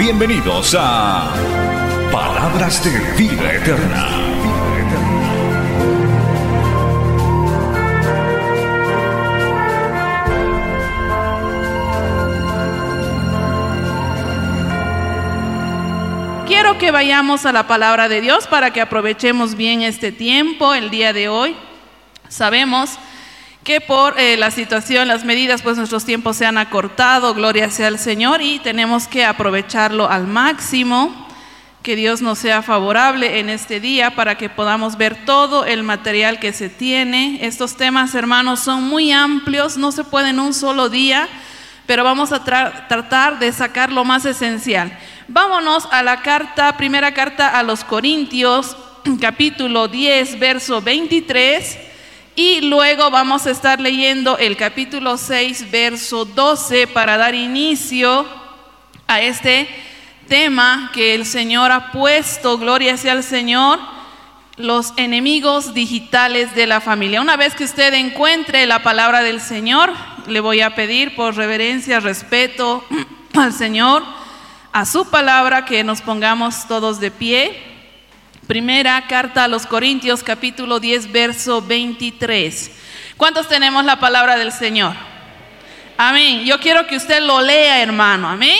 [0.00, 1.30] Bienvenidos a
[2.10, 2.90] Palabras de
[3.22, 4.08] Vida Eterna.
[16.46, 20.88] Quiero que vayamos a la palabra de Dios para que aprovechemos bien este tiempo, el
[20.88, 21.54] día de hoy.
[22.30, 23.09] Sabemos que
[23.86, 28.00] por eh, la situación, las medidas, pues nuestros tiempos se han acortado, gloria sea al
[28.00, 31.28] Señor, y tenemos que aprovecharlo al máximo.
[31.82, 36.38] Que Dios nos sea favorable en este día para que podamos ver todo el material
[36.38, 37.38] que se tiene.
[37.42, 41.26] Estos temas, hermanos, son muy amplios, no se puede en un solo día,
[41.86, 44.98] pero vamos a tratar de sacar lo más esencial.
[45.26, 48.76] Vámonos a la carta, primera carta a los Corintios,
[49.20, 51.89] capítulo 10, verso 23.
[52.36, 58.24] Y luego vamos a estar leyendo el capítulo 6, verso 12 para dar inicio
[59.08, 59.68] a este
[60.28, 63.80] tema que el Señor ha puesto, gloria sea al Señor,
[64.56, 67.20] los enemigos digitales de la familia.
[67.20, 69.92] Una vez que usted encuentre la palabra del Señor,
[70.28, 72.84] le voy a pedir por reverencia, respeto
[73.34, 74.04] al Señor,
[74.72, 77.69] a su palabra, que nos pongamos todos de pie.
[78.50, 82.72] Primera carta a los Corintios capítulo 10 verso 23.
[83.16, 84.92] ¿Cuántos tenemos la palabra del Señor?
[85.96, 86.44] Amén.
[86.44, 88.28] Yo quiero que usted lo lea, hermano.
[88.28, 88.58] Amén.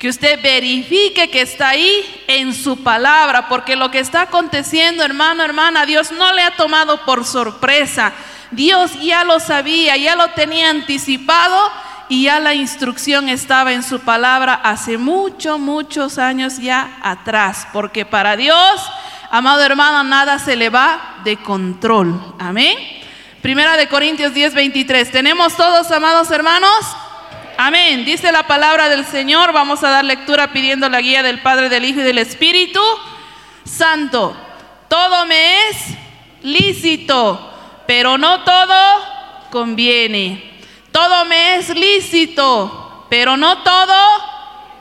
[0.00, 5.44] Que usted verifique que está ahí en su palabra, porque lo que está aconteciendo, hermano,
[5.44, 8.12] hermana, Dios no le ha tomado por sorpresa.
[8.50, 11.70] Dios ya lo sabía, ya lo tenía anticipado
[12.08, 18.04] y ya la instrucción estaba en su palabra hace muchos, muchos años ya atrás, porque
[18.04, 18.90] para Dios
[19.30, 22.34] Amado hermano, nada se le va de control.
[22.40, 22.76] Amén.
[23.40, 25.12] Primera de Corintios 10, 23.
[25.12, 26.84] ¿Tenemos todos, amados hermanos?
[27.56, 28.04] Amén.
[28.04, 29.52] Dice la palabra del Señor.
[29.52, 32.80] Vamos a dar lectura pidiendo la guía del Padre, del Hijo y del Espíritu
[33.64, 34.36] Santo.
[34.88, 35.76] Todo me es
[36.42, 37.54] lícito,
[37.86, 40.58] pero no todo conviene.
[40.90, 43.94] Todo me es lícito, pero no todo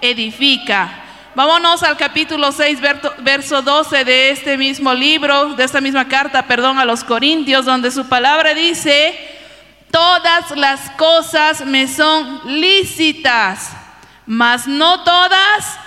[0.02, 1.04] edifica.
[1.36, 2.80] Vámonos al capítulo 6,
[3.20, 7.92] verso 12 de este mismo libro, de esta misma carta, perdón, a los Corintios, donde
[7.92, 9.16] su palabra dice,
[9.92, 13.72] todas las cosas me son lícitas,
[14.26, 15.80] mas no todas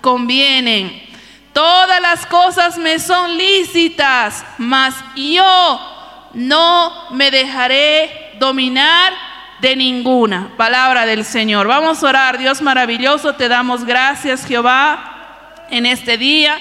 [0.00, 1.06] convienen.
[1.52, 9.12] Todas las cosas me son lícitas, mas yo no me dejaré dominar
[9.60, 10.50] de ninguna.
[10.56, 11.66] Palabra del Señor.
[11.66, 12.38] Vamos a orar.
[12.38, 16.58] Dios maravilloso, te damos gracias, Jehová, en este día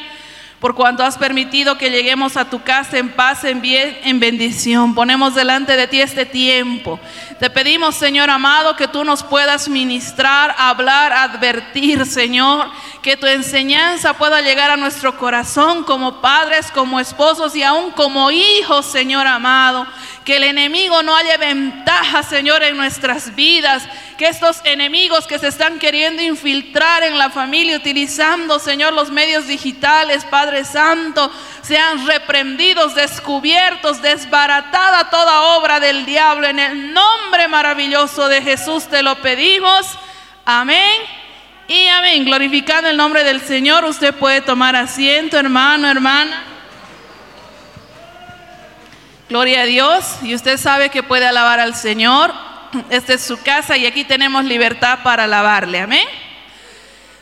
[0.60, 4.96] por cuanto has permitido que lleguemos a tu casa en paz, en bien, en bendición.
[4.96, 7.00] Ponemos delante de ti este tiempo.
[7.40, 12.72] Te pedimos, Señor amado, que tú nos puedas ministrar, hablar, advertir, Señor,
[13.04, 18.32] que tu enseñanza pueda llegar a nuestro corazón como padres, como esposos y aún como
[18.32, 19.86] hijos, Señor amado.
[20.28, 25.48] Que el enemigo no haya ventaja, Señor, en nuestras vidas que estos enemigos que se
[25.48, 32.94] están queriendo infiltrar en la familia utilizando, Señor, los medios digitales, Padre Santo, sean reprendidos,
[32.94, 36.46] descubiertos, desbaratada toda obra del diablo.
[36.46, 39.98] En el nombre maravilloso de Jesús te lo pedimos.
[40.44, 41.04] Amén.
[41.70, 42.26] Y amén.
[42.26, 46.57] Glorificando el nombre del Señor, usted puede tomar asiento, hermano, hermana.
[49.30, 50.06] Gloria a Dios.
[50.24, 52.34] Y usted sabe que puede alabar al Señor
[52.90, 55.80] esta es su casa y aquí tenemos libertad para alabarle.
[55.80, 56.08] Amén.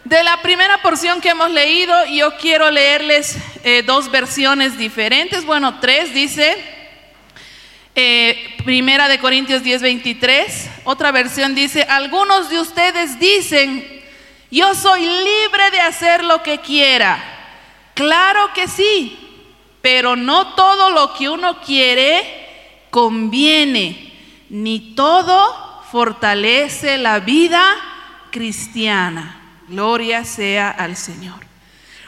[0.03, 5.45] De la primera porción que hemos leído, yo quiero leerles eh, dos versiones diferentes.
[5.45, 6.55] Bueno, tres dice.
[7.97, 10.69] Eh, primera de Corintios 10, 23.
[10.83, 14.03] Otra versión dice, algunos de ustedes dicen,
[14.51, 17.23] yo soy libre de hacer lo que quiera.
[17.93, 19.24] Claro que sí,
[19.85, 24.11] pero no todo lo que uno quiere conviene
[24.49, 27.61] ni todo fortalece la vida
[28.31, 29.39] cristiana.
[29.67, 31.35] Gloria sea al Señor.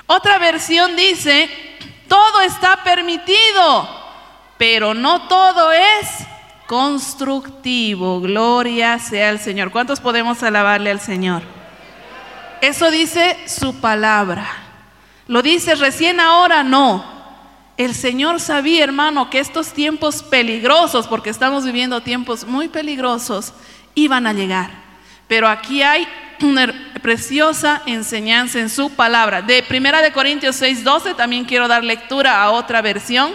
[0.08, 1.52] Otra versión dice,
[2.08, 3.88] todo está permitido,
[4.58, 6.08] pero no todo es
[6.66, 8.22] constructivo.
[8.22, 9.70] Gloria sea al Señor.
[9.70, 11.44] ¿Cuántos podemos alabarle al Señor?
[12.60, 14.48] Eso dice su palabra.
[15.28, 17.17] Lo dice recién ahora, no.
[17.78, 23.54] El Señor sabía, hermano, que estos tiempos peligrosos, porque estamos viviendo tiempos muy peligrosos,
[23.94, 24.72] iban a llegar.
[25.28, 26.08] Pero aquí hay
[26.42, 29.44] una preciosa enseñanza en su palabra.
[29.44, 33.34] De Primera de Corintios 6:12 también quiero dar lectura a otra versión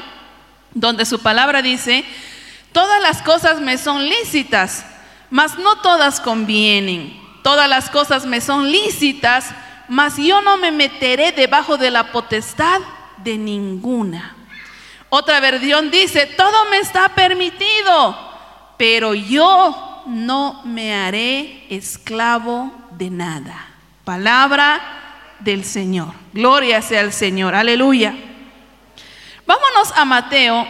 [0.75, 2.05] donde su palabra dice,
[2.73, 4.85] "Todas las cosas me son lícitas,
[5.31, 7.17] mas no todas convienen.
[7.44, 9.50] Todas las cosas me son lícitas,
[9.89, 12.81] mas yo no me meteré debajo de la potestad
[13.22, 14.36] de ninguna."
[15.08, 18.16] Otra versión dice, "Todo me está permitido,
[18.76, 23.69] pero yo no me haré esclavo de nada.
[24.04, 24.80] Palabra
[25.38, 26.12] del Señor.
[26.32, 27.54] Gloria sea al Señor.
[27.54, 28.14] Aleluya.
[29.46, 30.66] Vámonos a Mateo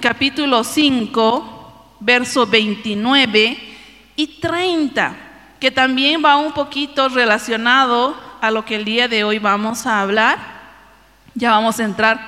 [0.00, 3.56] capítulo 5, verso 29
[4.16, 5.14] y 30,
[5.60, 10.00] que también va un poquito relacionado a lo que el día de hoy vamos a
[10.00, 10.55] hablar.
[11.38, 12.18] Ya vamos a entrar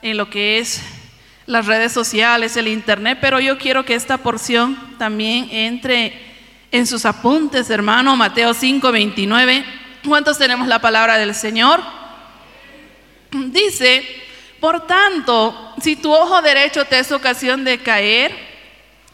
[0.00, 0.80] en lo que es
[1.44, 6.18] las redes sociales, el internet, pero yo quiero que esta porción también entre
[6.72, 9.66] en sus apuntes, hermano, Mateo 5, 29.
[10.08, 11.82] ¿Cuántos tenemos la palabra del Señor?
[13.32, 14.02] Dice,
[14.60, 18.34] por tanto, si tu ojo derecho te es ocasión de caer,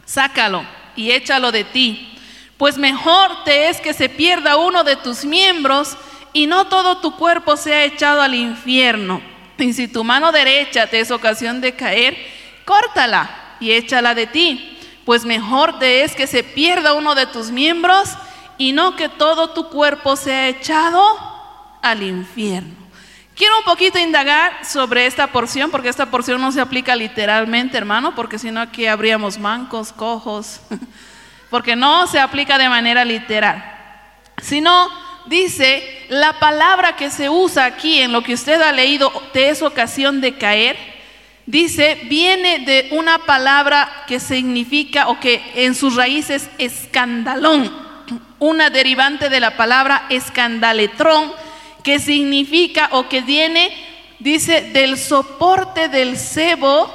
[0.05, 0.65] sácalo
[0.95, 2.17] y échalo de ti,
[2.57, 5.97] pues mejor te es que se pierda uno de tus miembros
[6.35, 9.21] y no todo tu cuerpo sea echado al infierno.
[9.57, 12.17] Y si tu mano derecha te es ocasión de caer,
[12.65, 17.51] córtala y échala de ti, pues mejor te es que se pierda uno de tus
[17.51, 18.09] miembros
[18.57, 21.01] y no que todo tu cuerpo sea echado
[21.81, 22.75] al infierno.
[23.33, 28.13] Quiero un poquito indagar sobre esta porción, porque esta porción no se aplica literalmente, hermano,
[28.13, 30.59] porque si no aquí habríamos mancos, cojos,
[31.49, 33.63] porque no se aplica de manera literal,
[34.41, 39.49] sino dice, la palabra que se usa aquí en lo que usted ha leído te
[39.49, 40.77] es ocasión de caer,
[41.45, 47.71] dice, viene de una palabra que significa o que en sus raíces escandalón,
[48.39, 51.31] una derivante de la palabra escandaletrón,
[51.83, 53.71] que significa o que viene,
[54.19, 56.91] dice, del soporte del cebo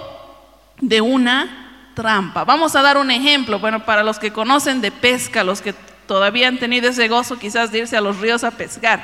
[0.81, 2.45] de una trampa.
[2.45, 5.75] Vamos a dar un ejemplo, bueno, para los que conocen de pesca, los que
[6.11, 9.01] todavía han tenido ese gozo quizás de irse a los ríos a pescar.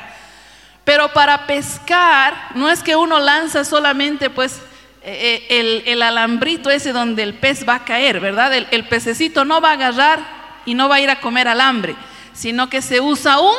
[0.83, 4.61] Pero para pescar no es que uno lanza solamente pues
[5.03, 8.53] eh, eh, el, alambrito ese donde el pez va a caer, ¿verdad?
[8.53, 10.19] El, el pececito no va a agarrar
[10.65, 11.95] y no va a ir a comer alambre,
[12.33, 13.55] sino que se usa un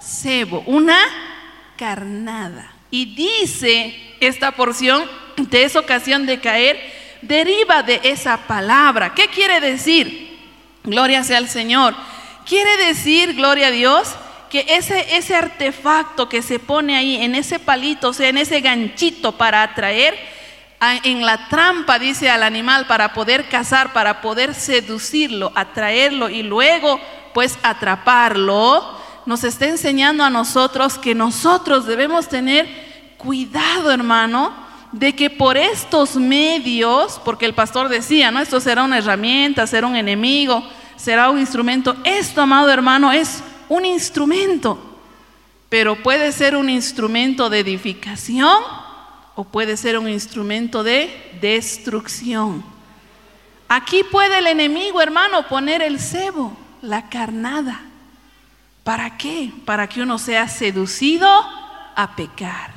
[0.00, 0.98] cebo, una
[1.76, 2.72] carnada.
[2.90, 5.04] Y dice esta porción
[5.36, 6.76] de esa ocasión de caer,
[7.22, 9.14] deriva de esa palabra.
[9.14, 10.40] ¿Qué quiere decir?
[10.82, 11.94] Gloria sea al Señor
[12.50, 14.08] Quiere decir, gloria a Dios,
[14.48, 18.60] que ese, ese artefacto que se pone ahí, en ese palito, o sea, en ese
[18.60, 20.18] ganchito para atraer,
[21.04, 26.98] en la trampa, dice al animal, para poder cazar, para poder seducirlo, atraerlo y luego,
[27.34, 32.66] pues, atraparlo, nos está enseñando a nosotros que nosotros debemos tener
[33.16, 34.52] cuidado, hermano,
[34.90, 38.40] de que por estos medios, porque el pastor decía, ¿no?
[38.40, 40.64] Esto será una herramienta, será un enemigo,
[41.00, 41.96] será un instrumento.
[42.04, 44.78] Esto, amado hermano, es un instrumento,
[45.68, 48.62] pero puede ser un instrumento de edificación
[49.34, 52.62] o puede ser un instrumento de destrucción.
[53.68, 57.80] Aquí puede el enemigo, hermano, poner el cebo, la carnada.
[58.84, 59.52] ¿Para qué?
[59.64, 62.72] Para que uno sea seducido a pecar.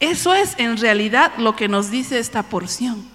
[0.00, 3.09] Eso es en realidad lo que nos dice esta porción.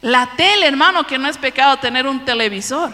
[0.00, 2.92] La tele, hermano, que no es pecado tener un televisor,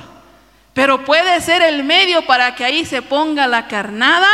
[0.73, 4.31] pero puede ser el medio para que ahí se ponga la carnada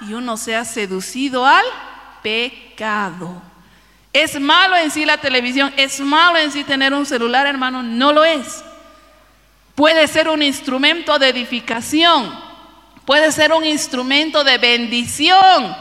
[0.00, 1.64] y uno sea seducido al
[2.22, 3.42] pecado.
[4.12, 5.72] ¿Es malo en sí la televisión?
[5.76, 7.82] ¿Es malo en sí tener un celular, hermano?
[7.82, 8.64] No lo es.
[9.74, 12.32] Puede ser un instrumento de edificación,
[13.04, 15.76] puede ser un instrumento de bendición,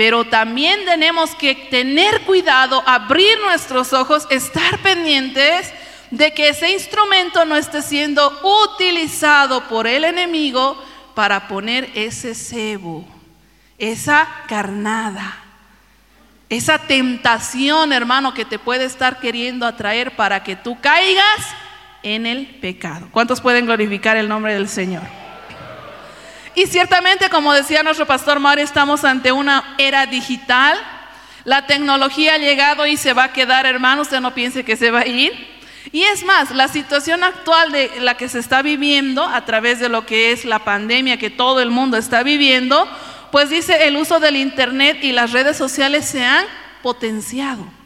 [0.00, 5.70] pero también tenemos que tener cuidado, abrir nuestros ojos, estar pendientes
[6.10, 10.82] de que ese instrumento no esté siendo utilizado por el enemigo
[11.14, 13.04] para poner ese cebo,
[13.76, 15.36] esa carnada,
[16.48, 21.46] esa tentación, hermano, que te puede estar queriendo atraer para que tú caigas
[22.02, 23.06] en el pecado.
[23.10, 25.19] ¿Cuántos pueden glorificar el nombre del Señor?
[26.60, 30.76] Y ciertamente, como decía nuestro pastor Mario, estamos ante una era digital.
[31.44, 34.02] La tecnología ha llegado y se va a quedar, hermano.
[34.02, 35.32] Usted no piense que se va a ir.
[35.90, 39.88] Y es más, la situación actual de la que se está viviendo a través de
[39.88, 42.86] lo que es la pandemia que todo el mundo está viviendo,
[43.32, 46.44] pues dice el uso del Internet y las redes sociales se han
[46.82, 47.79] potenciado.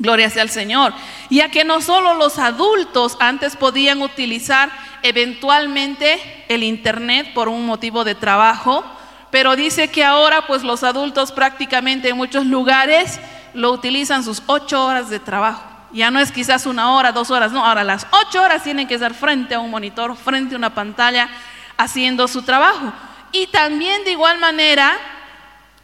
[0.00, 0.94] Gloria sea al Señor.
[1.28, 4.70] Ya que no solo los adultos antes podían utilizar
[5.02, 8.82] eventualmente el Internet por un motivo de trabajo,
[9.30, 13.20] pero dice que ahora pues los adultos prácticamente en muchos lugares
[13.52, 15.62] lo utilizan sus ocho horas de trabajo.
[15.92, 18.94] Ya no es quizás una hora, dos horas, no, ahora las ocho horas tienen que
[18.94, 21.28] estar frente a un monitor, frente a una pantalla,
[21.76, 22.90] haciendo su trabajo.
[23.32, 24.96] Y también de igual manera,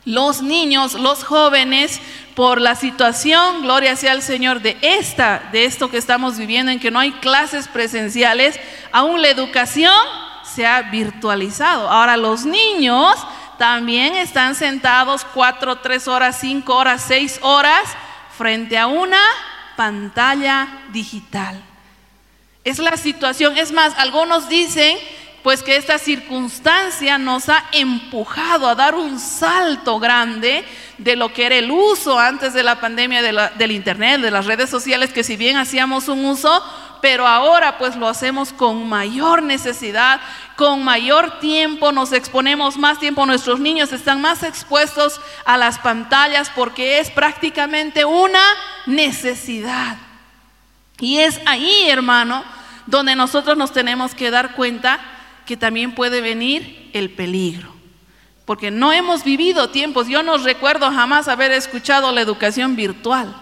[0.06, 2.00] los niños, los jóvenes,
[2.36, 6.78] por la situación, gloria sea al Señor, de esta, de esto que estamos viviendo, en
[6.78, 8.60] que no hay clases presenciales,
[8.92, 9.94] aún la educación
[10.44, 11.88] se ha virtualizado.
[11.88, 13.16] Ahora los niños
[13.56, 17.84] también están sentados cuatro, tres horas, cinco horas, seis horas
[18.36, 19.20] frente a una
[19.74, 21.58] pantalla digital.
[22.64, 23.56] Es la situación.
[23.56, 24.98] Es más, algunos dicen
[25.46, 30.64] pues que esta circunstancia nos ha empujado a dar un salto grande
[30.98, 34.68] de lo que era el uso antes de la pandemia del Internet, de las redes
[34.68, 36.64] sociales, que si bien hacíamos un uso,
[37.00, 40.20] pero ahora pues lo hacemos con mayor necesidad,
[40.56, 46.50] con mayor tiempo, nos exponemos más tiempo, nuestros niños están más expuestos a las pantallas
[46.56, 48.42] porque es prácticamente una
[48.86, 49.96] necesidad.
[50.98, 52.42] Y es ahí, hermano,
[52.86, 54.98] donde nosotros nos tenemos que dar cuenta
[55.46, 57.72] que también puede venir el peligro.
[58.44, 63.34] Porque no hemos vivido tiempos, yo no recuerdo jamás haber escuchado la educación virtual.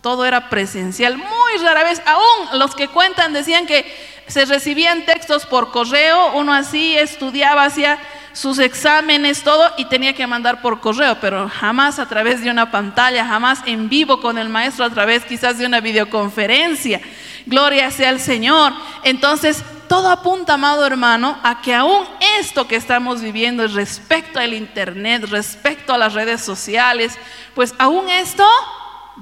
[0.00, 2.02] Todo era presencial, muy rara vez.
[2.04, 3.84] Aún los que cuentan decían que
[4.26, 7.98] se recibían textos por correo, uno así estudiaba, hacía
[8.32, 12.70] sus exámenes, todo, y tenía que mandar por correo, pero jamás a través de una
[12.70, 17.00] pantalla, jamás en vivo con el maestro, a través quizás de una videoconferencia.
[17.46, 18.72] Gloria sea al Señor.
[19.04, 22.06] Entonces, todo apunta, amado hermano, a que aún
[22.38, 27.18] esto que estamos viviendo respecto al Internet, respecto a las redes sociales,
[27.54, 28.46] pues aún esto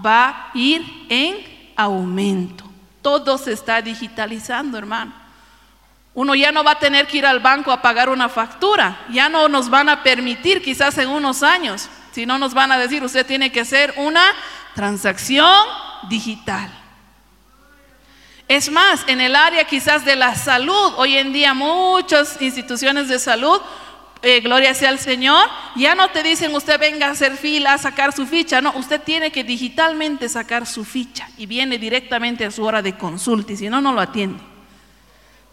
[0.05, 2.65] va a ir en aumento.
[3.03, 5.13] Todo se está digitalizando, hermano.
[6.15, 9.29] Uno ya no va a tener que ir al banco a pagar una factura, ya
[9.29, 13.25] no nos van a permitir quizás en unos años, sino nos van a decir, usted
[13.27, 14.23] tiene que hacer una
[14.75, 15.57] transacción
[16.09, 16.82] digital.
[18.53, 23.19] Es más, en el área quizás de la salud, hoy en día muchas instituciones de
[23.19, 23.59] salud,
[24.21, 27.79] eh, gloria sea al Señor, ya no te dicen usted venga a hacer fila, a
[27.79, 32.51] sacar su ficha, no, usted tiene que digitalmente sacar su ficha y viene directamente a
[32.51, 34.43] su hora de consulta y si no, no lo atiende.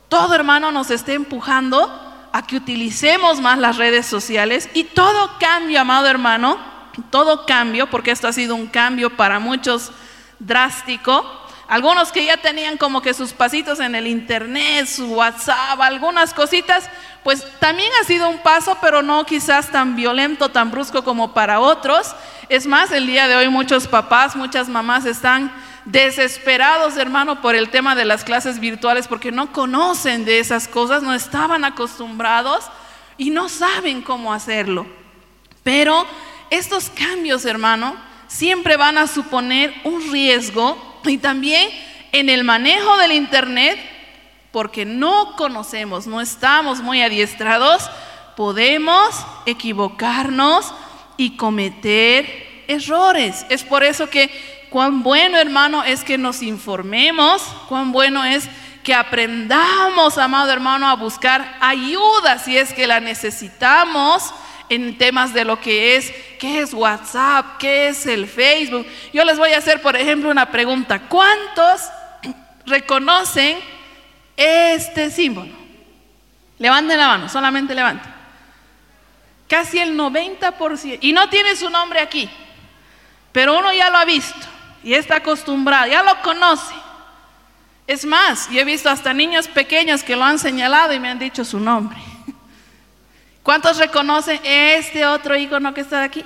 [0.09, 1.89] Todo hermano nos está empujando
[2.33, 6.57] a que utilicemos más las redes sociales y todo cambio, amado hermano,
[7.11, 9.93] todo cambio, porque esto ha sido un cambio para muchos
[10.39, 11.39] drástico,
[11.69, 16.89] algunos que ya tenían como que sus pasitos en el internet, su WhatsApp, algunas cositas,
[17.23, 21.59] pues también ha sido un paso, pero no quizás tan violento, tan brusco como para
[21.59, 22.15] otros.
[22.49, 25.53] Es más, el día de hoy muchos papás, muchas mamás están
[25.85, 31.03] desesperados, hermano, por el tema de las clases virtuales, porque no conocen de esas cosas,
[31.03, 32.65] no estaban acostumbrados
[33.15, 34.87] y no saben cómo hacerlo.
[35.61, 36.07] Pero
[36.49, 37.95] estos cambios, hermano,
[38.27, 41.69] siempre van a suponer un riesgo y también
[42.11, 43.79] en el manejo del Internet,
[44.51, 47.89] porque no conocemos, no estamos muy adiestrados,
[48.35, 49.15] podemos
[49.45, 50.73] equivocarnos
[51.17, 53.45] y cometer errores.
[53.49, 54.29] Es por eso que
[54.69, 58.49] cuán bueno hermano es que nos informemos, cuán bueno es
[58.83, 64.33] que aprendamos, amado hermano, a buscar ayuda si es que la necesitamos
[64.69, 67.57] en temas de lo que es, ¿qué es WhatsApp?
[67.57, 68.85] ¿Qué es el Facebook?
[69.11, 70.99] Yo les voy a hacer, por ejemplo, una pregunta.
[71.09, 71.81] ¿Cuántos
[72.65, 73.57] reconocen
[74.37, 75.51] este símbolo?
[76.59, 78.13] Levanten la mano, solamente levanten.
[79.47, 80.99] Casi el 90%.
[81.01, 82.29] Y no tiene su nombre aquí,
[83.31, 84.47] pero uno ya lo ha visto
[84.83, 86.73] y está acostumbrado, ya lo conoce.
[87.87, 91.17] Es más, yo he visto hasta niños pequeños que lo han señalado y me han
[91.17, 91.97] dicho su nombre.
[93.43, 96.23] ¿Cuántos reconocen este otro icono que está aquí?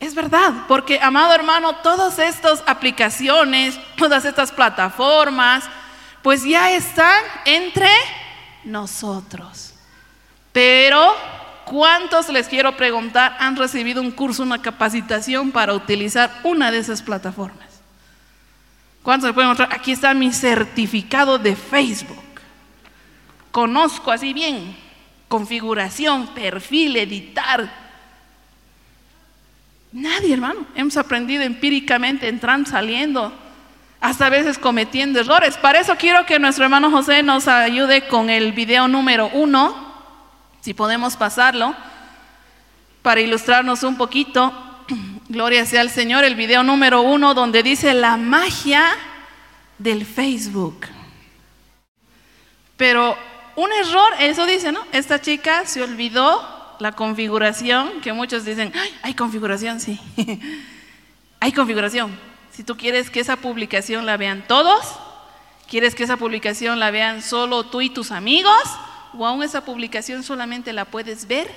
[0.00, 5.64] Es verdad, porque amado hermano, todas estas aplicaciones, todas estas plataformas,
[6.22, 7.90] pues ya están entre
[8.62, 9.74] nosotros.
[10.52, 11.16] Pero,
[11.64, 17.02] ¿cuántos les quiero preguntar han recibido un curso, una capacitación para utilizar una de esas
[17.02, 17.66] plataformas?
[19.02, 19.72] ¿Cuántos se pueden mostrar?
[19.72, 22.27] Aquí está mi certificado de Facebook
[23.50, 24.76] conozco así bien,
[25.28, 27.88] configuración, perfil, editar.
[29.92, 30.66] Nadie, hermano.
[30.74, 33.32] Hemos aprendido empíricamente, entrando, saliendo,
[34.00, 35.56] hasta a veces cometiendo errores.
[35.56, 39.88] Para eso quiero que nuestro hermano José nos ayude con el video número uno.
[40.60, 41.74] Si podemos pasarlo
[43.02, 44.52] para ilustrarnos un poquito,
[45.28, 48.84] gloria sea al Señor, el video número uno donde dice la magia
[49.78, 50.86] del Facebook.
[52.76, 53.16] Pero
[53.58, 54.80] un error, eso dice, ¿no?
[54.92, 59.98] Esta chica se olvidó la configuración, que muchos dicen, Ay, hay configuración, sí.
[61.40, 62.16] hay configuración.
[62.52, 64.86] Si tú quieres que esa publicación la vean todos,
[65.68, 68.62] quieres que esa publicación la vean solo tú y tus amigos,
[69.12, 71.52] o aún esa publicación solamente la puedes ver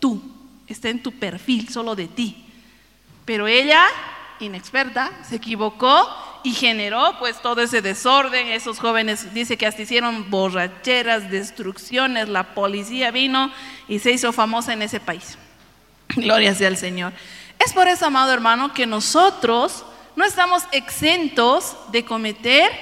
[0.00, 0.20] tú,
[0.66, 2.44] está en tu perfil, solo de ti.
[3.24, 3.86] Pero ella,
[4.38, 6.06] inexperta, se equivocó
[6.48, 8.46] y generó pues todo ese desorden.
[8.46, 13.52] Esos jóvenes dice que hasta hicieron borracheras, destrucciones, la policía vino
[13.86, 15.36] y se hizo famosa en ese país.
[16.16, 17.12] Gloria sea al Señor.
[17.58, 19.84] Es por eso, amado hermano, que nosotros
[20.16, 22.72] no estamos exentos de cometer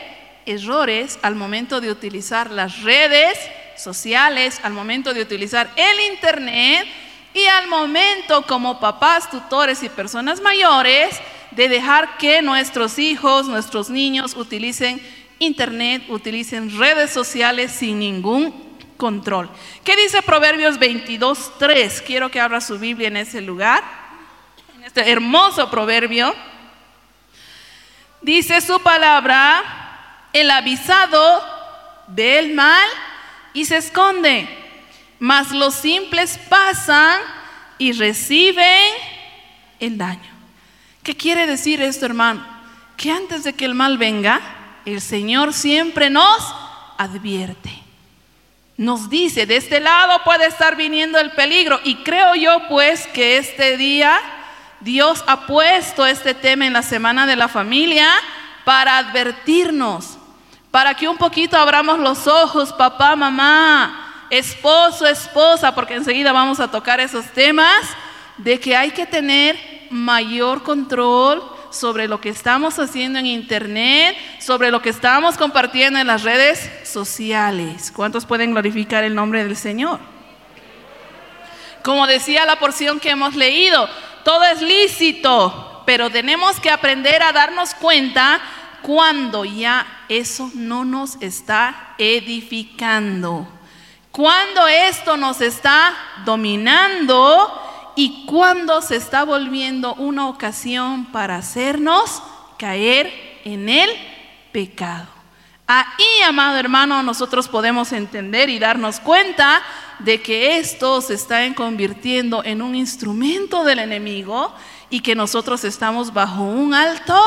[0.47, 3.37] errores al momento de utilizar las redes
[3.77, 6.87] sociales, al momento de utilizar el Internet
[7.35, 11.21] y al momento como papás, tutores y personas mayores
[11.57, 15.01] de dejar que nuestros hijos, nuestros niños utilicen
[15.39, 18.55] Internet, utilicen redes sociales sin ningún
[18.99, 19.51] control.
[19.83, 22.03] ¿Qué dice Proverbios 22.3?
[22.03, 23.83] Quiero que abra su Biblia en ese lugar,
[24.77, 26.35] en este hermoso proverbio.
[28.21, 31.43] Dice su palabra, el avisado
[32.09, 32.89] ve el mal
[33.55, 34.47] y se esconde,
[35.19, 37.21] mas los simples pasan
[37.79, 38.93] y reciben
[39.81, 40.36] el daño.
[41.07, 42.45] ¿Qué quiere decir esto, hermano?
[42.97, 44.41] Que antes de que el mal venga,
[44.85, 46.53] el Señor siempre nos
[46.99, 47.71] advierte.
[48.77, 51.79] Nos dice, de este lado puede estar viniendo el peligro.
[51.85, 54.19] Y creo yo pues que este día
[54.81, 58.09] Dios ha puesto este tema en la semana de la familia
[58.65, 60.19] para advertirnos,
[60.73, 66.69] para que un poquito abramos los ojos, papá, mamá, esposo, esposa, porque enseguida vamos a
[66.69, 67.87] tocar esos temas,
[68.39, 74.71] de que hay que tener mayor control sobre lo que estamos haciendo en Internet, sobre
[74.71, 77.93] lo que estamos compartiendo en las redes sociales.
[77.95, 80.01] ¿Cuántos pueden glorificar el nombre del Señor?
[81.83, 83.89] Como decía la porción que hemos leído,
[84.25, 88.41] todo es lícito, pero tenemos que aprender a darnos cuenta
[88.83, 93.47] cuando ya eso no nos está edificando.
[94.11, 102.23] Cuando esto nos está dominando y cuando se está volviendo una ocasión para hacernos
[102.59, 103.91] caer en el
[104.53, 105.07] pecado.
[105.67, 109.63] Ahí, amado hermano, nosotros podemos entender y darnos cuenta
[109.99, 114.55] de que esto se está convirtiendo en un instrumento del enemigo
[114.91, 117.19] y que nosotros estamos bajo un alto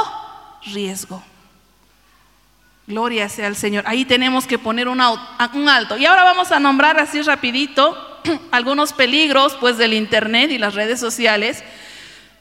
[0.63, 1.21] riesgo.
[2.87, 3.83] Gloria sea al Señor.
[3.87, 5.97] Ahí tenemos que poner un alto.
[5.97, 8.08] Y ahora vamos a nombrar así rapidito
[8.51, 11.63] algunos peligros pues del internet y las redes sociales.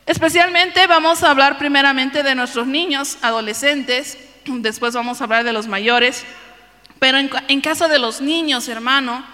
[0.07, 5.67] Especialmente vamos a hablar primeramente de nuestros niños, adolescentes, después vamos a hablar de los
[5.67, 6.25] mayores,
[6.99, 9.25] pero en, caso de los niños, hermano,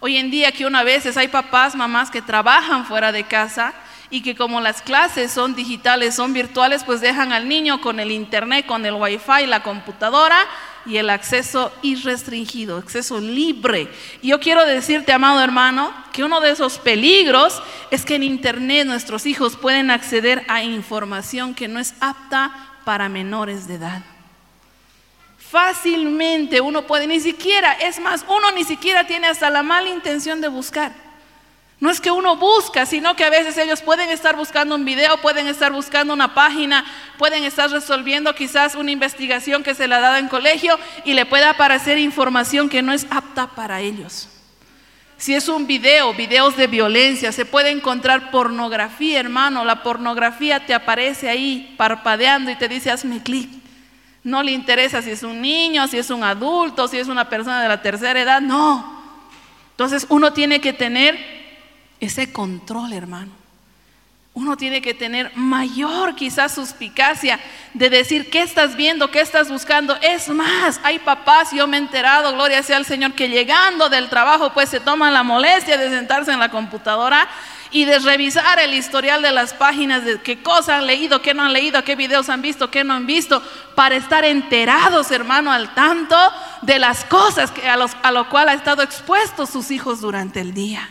[0.00, 3.74] hoy en día que una vez hay papás, mamás que trabajan fuera de casa
[4.10, 8.10] y que como las clases son digitales, son virtuales, pues dejan al niño con el
[8.10, 10.36] internet, con el wifi, la computadora
[10.86, 13.88] y el acceso irrestringido, acceso libre.
[14.20, 18.86] Y yo quiero decirte, amado hermano, que uno de esos peligros es que en Internet
[18.86, 24.02] nuestros hijos pueden acceder a información que no es apta para menores de edad.
[25.38, 30.40] Fácilmente uno puede, ni siquiera, es más, uno ni siquiera tiene hasta la mala intención
[30.40, 30.92] de buscar.
[31.82, 35.16] No es que uno busca, sino que a veces ellos pueden estar buscando un video,
[35.16, 36.84] pueden estar buscando una página,
[37.18, 41.26] pueden estar resolviendo quizás una investigación que se le ha dado en colegio y le
[41.26, 44.28] puede aparecer información que no es apta para ellos.
[45.16, 49.64] Si es un video, videos de violencia, se puede encontrar pornografía, hermano.
[49.64, 53.50] La pornografía te aparece ahí parpadeando y te dice hazme clic.
[54.22, 57.60] No le interesa si es un niño, si es un adulto, si es una persona
[57.60, 59.02] de la tercera edad, no.
[59.72, 61.41] Entonces uno tiene que tener
[62.02, 63.30] ese control, hermano.
[64.34, 67.38] Uno tiene que tener mayor quizás suspicacia
[67.74, 69.96] de decir qué estás viendo, qué estás buscando.
[70.02, 74.08] Es más, hay papás, yo me he enterado, gloria sea al Señor, que llegando del
[74.08, 77.28] trabajo pues se toman la molestia de sentarse en la computadora
[77.70, 81.44] y de revisar el historial de las páginas de qué cosas han leído, qué no
[81.44, 83.40] han leído, qué videos han visto, qué no han visto,
[83.76, 86.16] para estar enterados, hermano, al tanto
[86.62, 90.52] de las cosas que, a, a lo cual ha estado expuestos sus hijos durante el
[90.52, 90.88] día.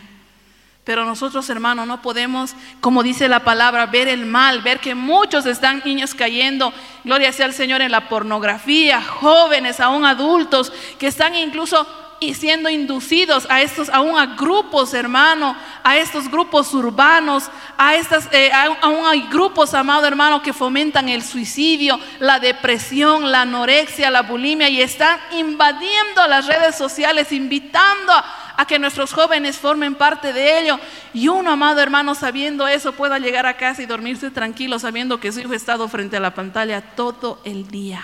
[0.84, 5.46] Pero nosotros, hermanos, no podemos, como dice la palabra, ver el mal, ver que muchos
[5.46, 11.36] están niños cayendo, gloria sea al Señor, en la pornografía, jóvenes, aún adultos, que están
[11.36, 11.86] incluso
[12.34, 18.52] siendo inducidos a estos, aún a grupos, hermano, a estos grupos urbanos, a estas, eh,
[18.82, 24.70] aún hay grupos, amado hermano, que fomentan el suicidio, la depresión, la anorexia, la bulimia
[24.70, 30.60] y están invadiendo las redes sociales, invitando a, a que nuestros jóvenes formen parte de
[30.60, 30.80] ello.
[31.16, 35.32] Y uno, amado hermano, sabiendo eso, pueda llegar a casa y dormirse tranquilo, sabiendo que
[35.32, 38.04] su hijo ha estado frente a la pantalla todo el día.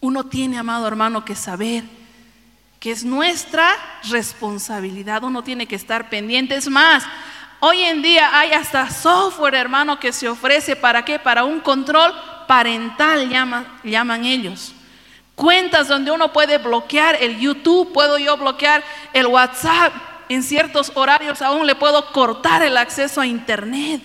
[0.00, 1.84] Uno tiene, amado hermano, que saber
[2.80, 3.68] que es nuestra
[4.10, 5.22] responsabilidad.
[5.22, 6.56] Uno tiene que estar pendiente.
[6.56, 7.04] Es más,
[7.60, 11.20] hoy en día hay hasta software, hermano, que se ofrece para qué?
[11.20, 12.12] Para un control
[12.48, 13.28] parental,
[13.84, 14.74] llaman ellos.
[15.40, 19.90] Cuentas donde uno puede bloquear el YouTube, puedo yo bloquear el WhatsApp.
[20.28, 24.02] En ciertos horarios aún le puedo cortar el acceso a Internet.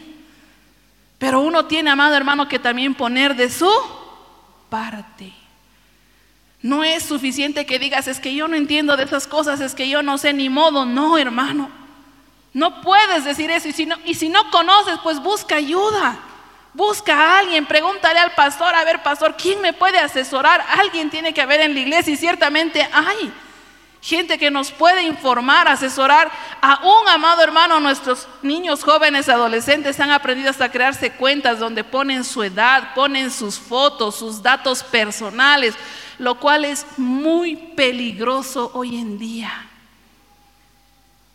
[1.17, 3.69] Pero uno tiene, amado hermano, que también poner de su
[4.69, 5.33] parte.
[6.61, 9.89] No es suficiente que digas, es que yo no entiendo de esas cosas, es que
[9.89, 10.85] yo no sé ni modo.
[10.85, 11.69] No, hermano.
[12.53, 13.67] No puedes decir eso.
[13.67, 16.17] Y si no, y si no conoces, pues busca ayuda.
[16.75, 20.61] Busca a alguien, pregúntale al pastor, a ver, pastor, ¿quién me puede asesorar?
[20.77, 23.31] Alguien tiene que haber en la iglesia y ciertamente hay
[24.01, 26.29] gente que nos puede informar, asesorar.
[26.61, 32.25] A un amado hermano, nuestros niños jóvenes, adolescentes han aprendido hasta crearse cuentas donde ponen
[32.25, 35.75] su edad, ponen sus fotos, sus datos personales,
[36.17, 39.69] lo cual es muy peligroso hoy en día.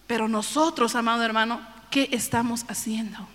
[0.07, 3.27] Pero nosotros, amado hermano, ¿qué estamos haciendo?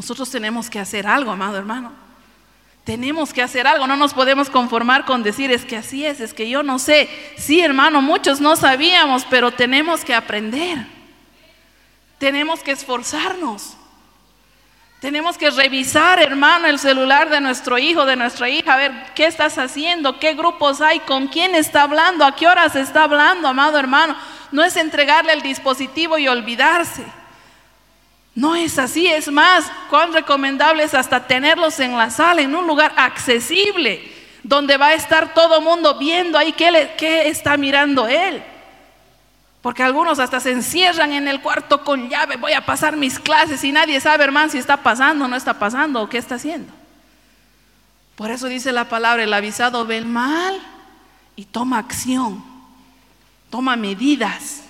[0.00, 1.92] Nosotros tenemos que hacer algo, amado hermano.
[2.84, 6.32] Tenemos que hacer algo, no nos podemos conformar con decir es que así es, es
[6.32, 7.06] que yo no sé.
[7.36, 10.86] Sí, hermano, muchos no sabíamos, pero tenemos que aprender.
[12.16, 13.76] Tenemos que esforzarnos.
[15.02, 19.26] Tenemos que revisar, hermano, el celular de nuestro hijo, de nuestra hija, a ver qué
[19.26, 23.78] estás haciendo, qué grupos hay, con quién está hablando, a qué horas está hablando, amado
[23.78, 24.16] hermano.
[24.50, 27.04] No es entregarle el dispositivo y olvidarse.
[28.34, 32.66] No es así, es más, cuán recomendable es hasta tenerlos en la sala, en un
[32.66, 34.10] lugar accesible,
[34.42, 38.42] donde va a estar todo mundo viendo ahí qué, qué está mirando él.
[39.62, 43.62] Porque algunos hasta se encierran en el cuarto con llave, voy a pasar mis clases
[43.62, 46.72] y nadie sabe, hermano, si está pasando o no está pasando o qué está haciendo.
[48.16, 50.60] Por eso dice la palabra, el avisado ve el mal
[51.36, 52.42] y toma acción,
[53.50, 54.62] toma medidas.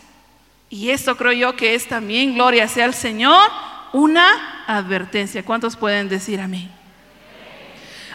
[0.70, 3.50] Y esto creo yo que es también, gloria sea al Señor,
[3.92, 5.44] una advertencia.
[5.44, 6.70] ¿Cuántos pueden decir amén?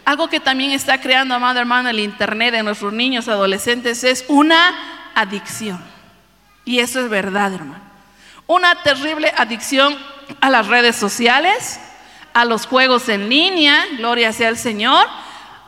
[0.05, 5.11] Algo que también está creando, amado hermano, el Internet de nuestros niños, adolescentes, es una
[5.15, 5.83] adicción.
[6.63, 7.83] Y eso es verdad, hermano.
[8.47, 9.97] Una terrible adicción
[10.39, 11.79] a las redes sociales,
[12.33, 15.07] a los juegos en línea, gloria sea al Señor,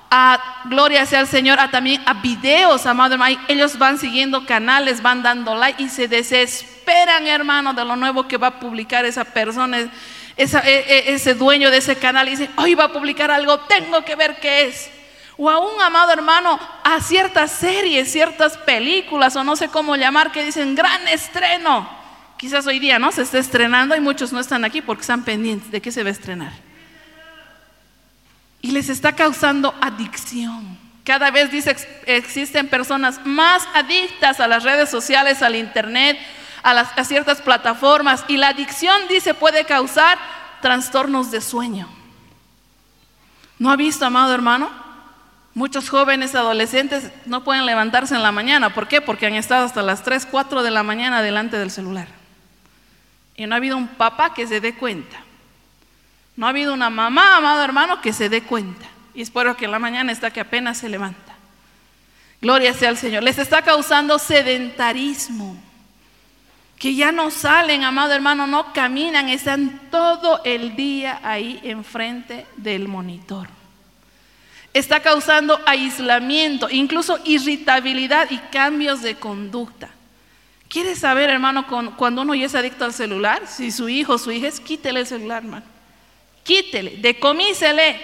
[0.09, 3.37] a gloria sea al Señor, a también a videos, amado hermano.
[3.47, 8.37] Ellos van siguiendo canales, van dando like y se desesperan, hermano, de lo nuevo que
[8.37, 9.89] va a publicar esa persona, e,
[10.37, 12.27] e, ese dueño de ese canal.
[12.27, 14.91] Y dicen, hoy va a publicar algo, tengo que ver qué es
[15.37, 20.31] o a un amado hermano a ciertas series, ciertas películas o no sé cómo llamar
[20.31, 21.87] que dicen gran estreno.
[22.37, 25.71] Quizás hoy día no se esté estrenando y muchos no están aquí porque están pendientes
[25.71, 26.66] de qué se va a estrenar.
[28.67, 30.77] Y les está causando adicción.
[31.05, 31.73] Cada vez dice
[32.05, 36.17] existen personas más adictas a las redes sociales, al internet,
[36.63, 40.17] a, a ciertas plataformas y la adicción dice puede causar
[40.61, 41.87] trastornos de sueño.
[43.57, 44.69] ¿No ha visto, amado hermano?
[45.53, 48.73] Muchos jóvenes adolescentes no pueden levantarse en la mañana.
[48.73, 48.99] ¿Por qué?
[48.99, 52.09] Porque han estado hasta las 3, 4 de la mañana delante del celular.
[53.37, 55.23] Y no ha habido un papá que se dé cuenta.
[56.37, 58.85] No ha habido una mamá, amado hermano, que se dé cuenta.
[59.13, 61.35] Y espero que en la mañana está que apenas se levanta.
[62.41, 63.23] Gloria sea al Señor.
[63.23, 65.57] Les está causando sedentarismo.
[66.79, 72.87] Que ya no salen, amado hermano, no caminan, están todo el día ahí enfrente del
[72.87, 73.49] monitor
[74.77, 79.89] está causando aislamiento, incluso irritabilidad y cambios de conducta.
[80.69, 83.47] ¿Quieres saber, hermano, cuando uno ya es adicto al celular?
[83.47, 85.65] Si su hijo o su hija es, quítele el celular, hermano.
[86.47, 87.99] Quítele, decomísele.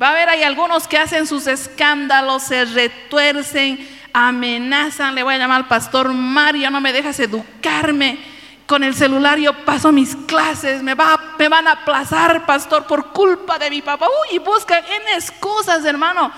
[0.00, 5.16] Va a haber hay algunos que hacen sus escándalos, se retuercen, amenazan.
[5.16, 8.32] Le voy a llamar al pastor Mario, no me dejas educarme
[8.66, 13.12] con el celular yo paso mis clases, me, va, me van a aplazar, pastor, por
[13.12, 14.06] culpa de mi papá.
[14.06, 16.32] Uy, y buscan en excusas, hermano,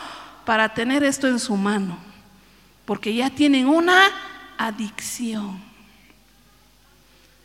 [0.47, 1.99] para tener esto en su mano.
[2.87, 4.11] Porque ya tienen una
[4.57, 5.63] adicción.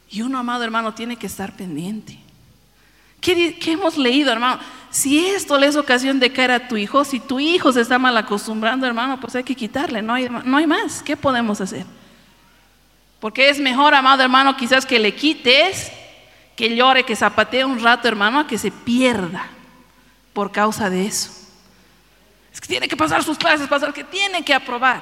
[0.10, 2.18] Y uno, amado hermano, tiene que estar pendiente.
[3.22, 4.60] ¿Qué, hemos leído, hermano?
[4.90, 7.98] si esto le es ocasión de caer a tu hijo, si tu hijo se está
[7.98, 11.02] mal acostumbrando, hermano, pues hay que quitarle, no hay, no hay más.
[11.02, 11.86] ¿Qué podemos hacer?
[13.22, 15.92] Porque es mejor, amado hermano, quizás que le quites,
[16.58, 19.48] que llore, que zapatee un rato, hermano, a que se pierda
[20.34, 21.32] por causa de eso.
[22.54, 25.02] Es que tiene que pasar sus clases, pasar que tiene que aprobar.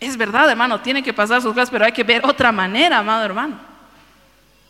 [0.00, 3.24] Es verdad, hermano, tiene que pasar sus clases, pero hay que ver otra manera, amado
[3.24, 3.75] hermano.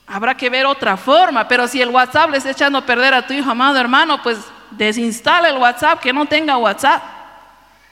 [0.07, 3.27] Habrá que ver otra forma, pero si el WhatsApp le está echando a perder a
[3.27, 4.39] tu hijo, amado hermano, pues
[4.71, 7.03] desinstala el WhatsApp, que no tenga WhatsApp.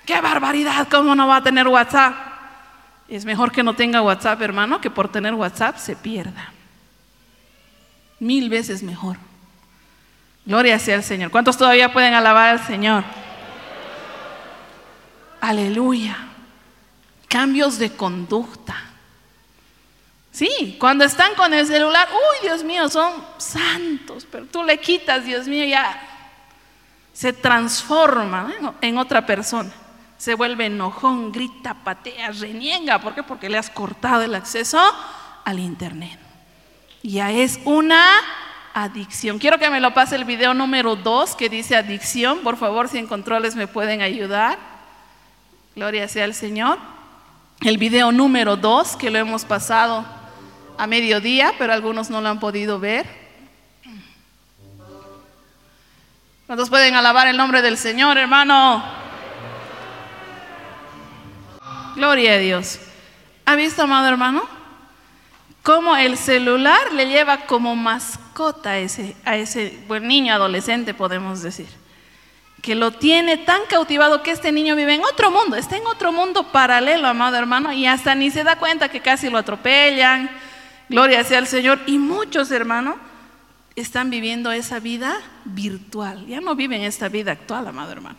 [0.07, 0.87] ¡Qué barbaridad!
[0.91, 2.15] ¿Cómo no va a tener WhatsApp?
[3.09, 6.53] Es mejor que no tenga WhatsApp, hermano, que por tener WhatsApp se pierda.
[8.21, 9.17] Mil veces mejor.
[10.47, 11.31] Gloria sea al Señor.
[11.31, 13.03] ¿Cuántos todavía pueden alabar al Señor?
[15.41, 16.17] Aleluya.
[17.29, 18.77] Cambios de conducta.
[20.35, 25.25] Sí, cuando están con el celular, uy, Dios mío, son santos, pero tú le quitas,
[25.25, 25.99] Dios mío, ya
[27.15, 29.73] se transforma en otra persona
[30.25, 32.99] se vuelve enojón, grita, patea, reniega.
[32.99, 33.23] ¿Por qué?
[33.23, 34.81] Porque le has cortado el acceso
[35.45, 36.19] al Internet.
[37.03, 38.03] Ya es una
[38.73, 39.39] adicción.
[39.39, 42.39] Quiero que me lo pase el video número 2 que dice adicción.
[42.39, 44.59] Por favor, si en controles me pueden ayudar.
[45.77, 46.79] Gloria sea al Señor.
[47.61, 50.07] El video número 2 que lo hemos pasado
[50.79, 53.07] a mediodía, pero algunos no lo han podido ver.
[56.47, 58.85] ¿Cuántos pueden alabar el nombre del Señor, hermano?
[61.97, 62.81] Gloria a Dios.
[63.47, 64.43] ¿Ha visto, amado hermano?
[65.63, 71.43] Cómo el celular le lleva como mascota a ese, a ese buen niño adolescente, podemos
[71.43, 71.69] decir.
[72.61, 76.13] Que lo tiene tan cautivado que este niño vive en otro mundo, está en otro
[76.13, 80.31] mundo paralelo, amado hermano, y hasta ni se da cuenta que casi lo atropellan.
[80.89, 81.81] Gloria sea al Señor.
[81.87, 82.97] Y muchos hermanos
[83.77, 86.27] están viviendo esa vida virtual.
[86.27, 88.17] Ya no viven esta vida actual, amado hermano.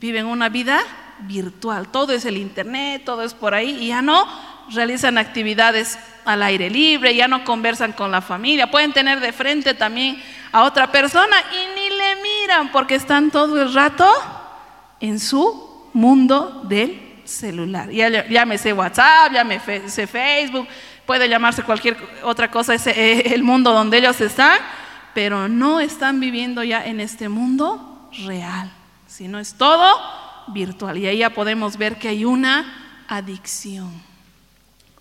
[0.00, 0.80] Viven una vida
[1.20, 1.88] virtual.
[1.88, 4.26] Todo es el Internet, todo es por ahí y ya no
[4.70, 8.70] realizan actividades al aire libre, ya no conversan con la familia.
[8.70, 13.60] Pueden tener de frente también a otra persona y ni le miran porque están todo
[13.62, 14.10] el rato
[15.00, 17.90] en su mundo del celular.
[17.90, 20.66] Ya, llámese WhatsApp, llámese Facebook,
[21.06, 24.58] puede llamarse cualquier otra cosa, eh, el mundo donde ellos están,
[25.14, 28.70] pero no están viviendo ya en este mundo real,
[29.06, 29.86] sino es todo
[30.48, 30.98] virtual.
[30.98, 33.90] Y ahí ya podemos ver que hay una adicción.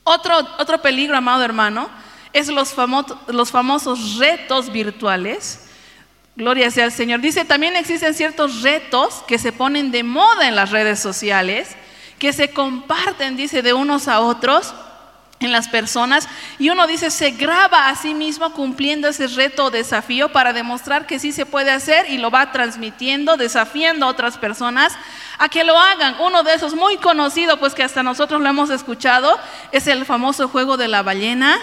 [0.04, 1.90] Otro, otro peligro, amado hermano,
[2.34, 2.76] es los,
[3.28, 5.68] los famosos retos virtuales.
[6.36, 7.22] Gloria sea al Señor.
[7.22, 11.76] Dice, también existen ciertos retos que se ponen de moda en las redes sociales,
[12.20, 14.74] que se comparten, dice, de unos a otros
[15.44, 16.28] en las personas
[16.60, 21.06] y uno dice, se graba a sí mismo cumpliendo ese reto o desafío para demostrar
[21.06, 24.94] que sí se puede hacer y lo va transmitiendo, desafiando a otras personas
[25.40, 26.16] a que lo hagan.
[26.20, 29.40] Uno de esos muy conocido, pues que hasta nosotros lo hemos escuchado,
[29.72, 31.58] es el famoso juego de la ballena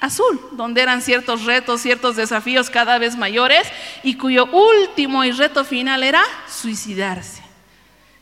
[0.00, 3.66] azul, donde eran ciertos retos, ciertos desafíos cada vez mayores
[4.02, 7.43] y cuyo último y reto final era suicidarse.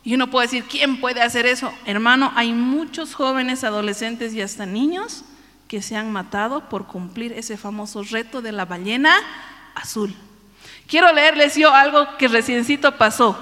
[0.05, 1.73] Y uno puede decir, ¿quién puede hacer eso?
[1.87, 5.25] Hermano, hay muchos jóvenes, adolescentes y hasta niños
[5.69, 9.15] que se han matado por cumplir ese famoso reto de la ballena
[9.75, 10.15] azul.
[10.89, 13.39] Quiero leerles yo algo que reciencito pasó.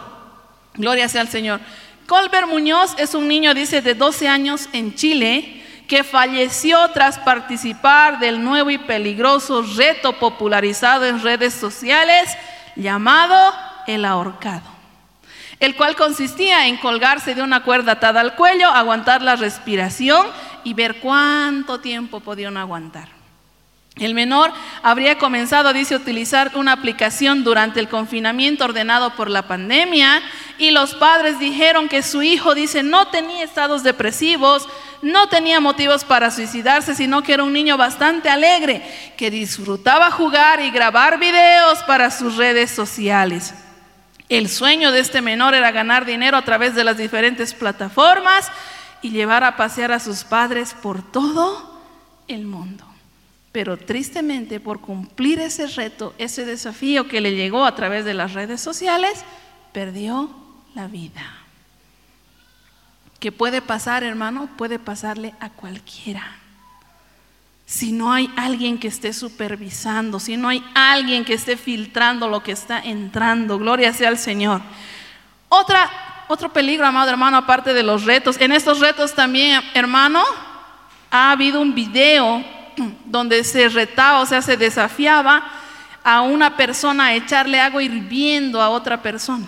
[0.74, 1.60] Gloria sea al Señor.
[2.06, 8.20] Colbert Muñoz es un niño, dice, de 12 años en Chile, que falleció tras participar
[8.20, 12.30] del nuevo y peligroso reto popularizado en redes sociales
[12.76, 13.34] llamado
[13.86, 14.79] el ahorcado
[15.60, 20.26] el cual consistía en colgarse de una cuerda atada al cuello, aguantar la respiración
[20.64, 23.20] y ver cuánto tiempo podían aguantar.
[23.96, 24.50] El menor
[24.82, 30.22] habría comenzado, dice, a utilizar una aplicación durante el confinamiento ordenado por la pandemia
[30.58, 34.66] y los padres dijeron que su hijo, dice, no tenía estados depresivos,
[35.02, 38.82] no tenía motivos para suicidarse, sino que era un niño bastante alegre,
[39.18, 43.52] que disfrutaba jugar y grabar videos para sus redes sociales.
[44.30, 48.48] El sueño de este menor era ganar dinero a través de las diferentes plataformas
[49.02, 51.80] y llevar a pasear a sus padres por todo
[52.28, 52.84] el mundo.
[53.50, 58.32] Pero tristemente por cumplir ese reto, ese desafío que le llegó a través de las
[58.32, 59.24] redes sociales,
[59.72, 60.30] perdió
[60.76, 61.38] la vida.
[63.18, 64.48] ¿Qué puede pasar, hermano?
[64.56, 66.39] Puede pasarle a cualquiera
[67.70, 72.42] si no hay alguien que esté supervisando, si no hay alguien que esté filtrando lo
[72.42, 74.60] que está entrando, gloria sea al Señor.
[75.48, 75.88] Otra,
[76.26, 80.20] otro peligro, amado hermano, aparte de los retos, en estos retos también, hermano,
[81.12, 82.44] ha habido un video
[83.04, 85.48] donde se retaba, o sea, se desafiaba
[86.02, 89.46] a una persona a echarle agua hirviendo a otra persona.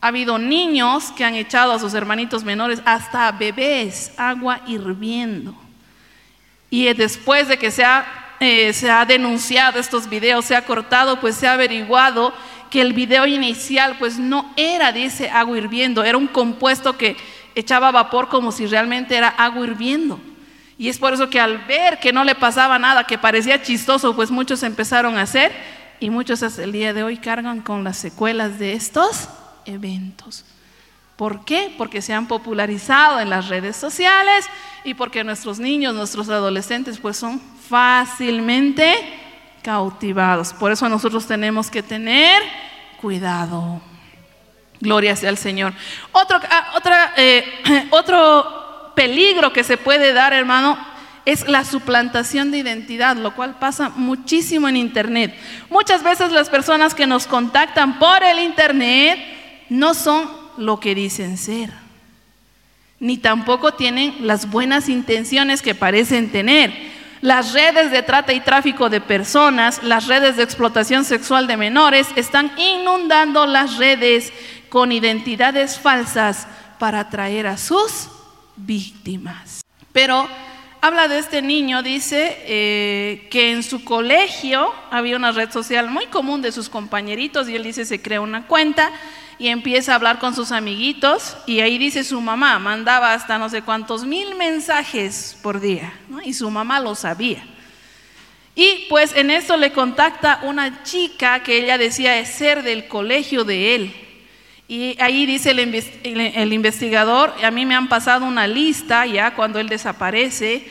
[0.00, 5.61] Ha habido niños que han echado a sus hermanitos menores, hasta bebés, agua hirviendo.
[6.72, 8.06] Y después de que se ha,
[8.40, 12.32] eh, se ha denunciado estos videos, se ha cortado, pues se ha averiguado
[12.70, 17.18] que el video inicial pues no era ese agua hirviendo, era un compuesto que
[17.54, 20.18] echaba vapor como si realmente era agua hirviendo.
[20.78, 24.16] Y es por eso que al ver que no le pasaba nada, que parecía chistoso,
[24.16, 25.52] pues muchos empezaron a hacer
[26.00, 29.28] y muchos hasta el día de hoy cargan con las secuelas de estos
[29.66, 30.46] eventos.
[31.16, 31.74] ¿Por qué?
[31.76, 34.46] Porque se han popularizado en las redes sociales
[34.84, 38.94] y porque nuestros niños, nuestros adolescentes, pues son fácilmente
[39.62, 40.52] cautivados.
[40.52, 42.42] Por eso nosotros tenemos que tener
[43.00, 43.80] cuidado.
[44.80, 45.72] Gloria sea al Señor.
[46.10, 47.44] Otro, ah, otra, eh,
[47.90, 50.76] otro peligro que se puede dar, hermano,
[51.24, 55.38] es la suplantación de identidad, lo cual pasa muchísimo en Internet.
[55.70, 59.20] Muchas veces las personas que nos contactan por el Internet
[59.68, 61.70] no son lo que dicen ser,
[63.00, 66.72] ni tampoco tienen las buenas intenciones que parecen tener.
[67.20, 72.08] Las redes de trata y tráfico de personas, las redes de explotación sexual de menores
[72.16, 74.32] están inundando las redes
[74.68, 76.48] con identidades falsas
[76.78, 78.08] para atraer a sus
[78.56, 79.60] víctimas.
[79.92, 80.26] Pero
[80.80, 86.06] habla de este niño, dice eh, que en su colegio había una red social muy
[86.06, 88.90] común de sus compañeritos y él dice se crea una cuenta
[89.38, 93.48] y empieza a hablar con sus amiguitos y ahí dice su mamá, mandaba hasta no
[93.48, 95.92] sé cuántos mil mensajes por día
[96.24, 97.44] y su mamá lo sabía.
[98.54, 103.44] Y pues en eso le contacta una chica que ella decía es ser del colegio
[103.44, 103.94] de él.
[104.68, 105.58] Y ahí dice el,
[106.14, 110.66] el, investigador, a mí me han pasado una lista ya cuando él desaparece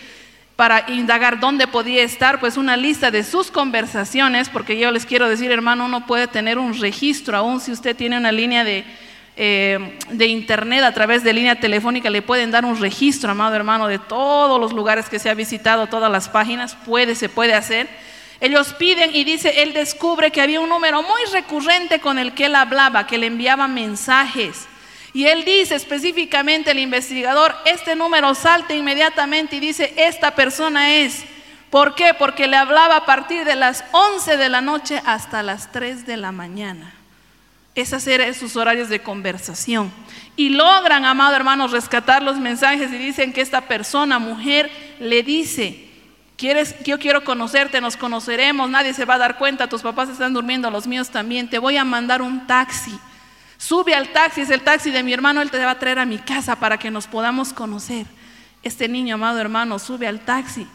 [0.61, 5.27] para indagar dónde podía estar, pues una lista de sus conversaciones, porque yo les quiero
[5.27, 8.85] decir, hermano, uno puede tener un registro, aún si usted tiene una línea de,
[9.37, 13.87] eh, de internet a través de línea telefónica, le pueden dar un registro, amado hermano,
[13.87, 17.89] de todos los lugares que se ha visitado, todas las páginas, puede, se puede hacer.
[18.39, 22.45] Ellos piden y dice, él descubre que había un número muy recurrente con el que
[22.45, 24.67] él hablaba, que le enviaba mensajes.
[25.13, 31.25] Y él dice específicamente, el investigador, este número salta inmediatamente y dice, esta persona es.
[31.69, 32.13] ¿Por qué?
[32.13, 36.17] Porque le hablaba a partir de las 11 de la noche hasta las 3 de
[36.17, 36.93] la mañana.
[37.75, 39.91] Esos eran sus horarios de conversación.
[40.35, 44.69] Y logran, amado hermano, rescatar los mensajes y dicen que esta persona, mujer,
[44.99, 45.87] le dice,
[46.37, 50.33] ¿Quieres, yo quiero conocerte, nos conoceremos, nadie se va a dar cuenta, tus papás están
[50.33, 52.97] durmiendo, los míos también, te voy a mandar un taxi
[53.61, 56.05] Sube al taxi, es el taxi de mi hermano, él te va a traer a
[56.07, 58.07] mi casa para que nos podamos conocer.
[58.63, 60.65] Este niño, amado hermano, sube al taxi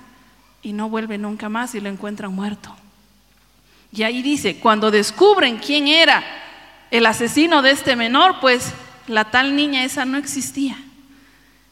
[0.62, 2.77] y no vuelve nunca más y lo encuentran muerto.
[3.90, 6.22] Y ahí dice, cuando descubren quién era
[6.92, 8.72] el asesino de este menor, pues
[9.09, 10.77] la tal niña esa no existía.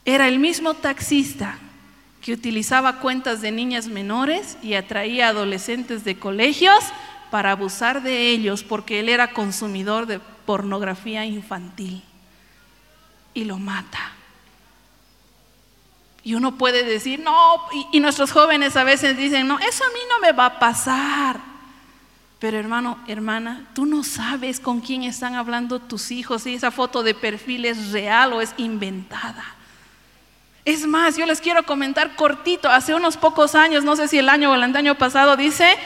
[0.05, 1.59] Era el mismo taxista
[2.23, 6.83] que utilizaba cuentas de niñas menores y atraía adolescentes de colegios
[7.31, 12.03] para abusar de ellos porque él era consumidor de pornografía infantil
[13.35, 14.13] y lo mata.
[16.23, 17.35] Y uno puede decir, no,
[17.93, 21.39] y, nuestros jóvenes a veces dicen, no, eso a mí no me va a pasar.
[22.39, 27.03] Pero hermano, hermana, tú no sabes con quién están hablando tus hijos, si esa foto
[27.03, 29.45] de perfil es real o es inventada.
[30.65, 34.31] Es más, yo les quiero comentar cortito, hace unos pocos años, no sé si el
[34.31, 35.77] año o el año pasado, dice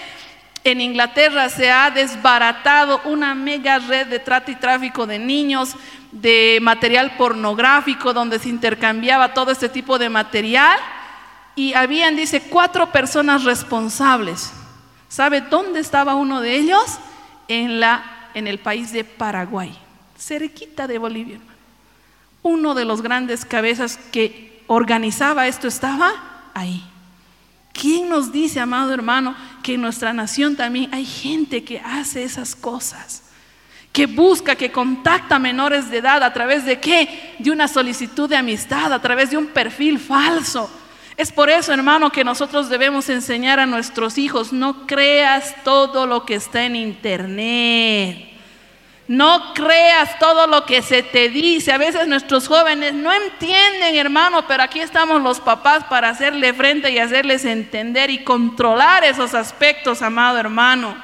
[0.71, 5.77] en Inglaterra se ha desbaratado una mega red de trata y tráfico de niños,
[6.13, 10.79] de material pornográfico, donde se intercambiaba todo este tipo de material.
[11.55, 14.53] Y habían, dice, cuatro personas responsables.
[15.09, 16.99] ¿Sabe dónde estaba uno de ellos?
[17.49, 19.77] En, la, en el país de Paraguay,
[20.19, 21.41] cerquita de Bolivia.
[22.43, 26.13] Uno de los grandes cabezas que organizaba esto estaba
[26.55, 26.85] ahí.
[27.73, 29.35] ¿Quién nos dice, amado hermano,
[29.69, 33.23] que en nuestra nación también hay gente que hace esas cosas?
[33.93, 37.35] Que busca, que contacta menores de edad a través de qué?
[37.39, 40.71] De una solicitud de amistad, a través de un perfil falso.
[41.19, 46.25] Es por eso, hermano, que nosotros debemos enseñar a nuestros hijos, no creas todo lo
[46.25, 48.38] que está en internet.
[49.09, 51.73] No creas todo lo que se te dice.
[51.73, 56.91] A veces nuestros jóvenes no entienden, hermano, pero aquí estamos los papás para hacerle frente
[56.91, 60.95] y hacerles entender y controlar esos aspectos, amado hermano.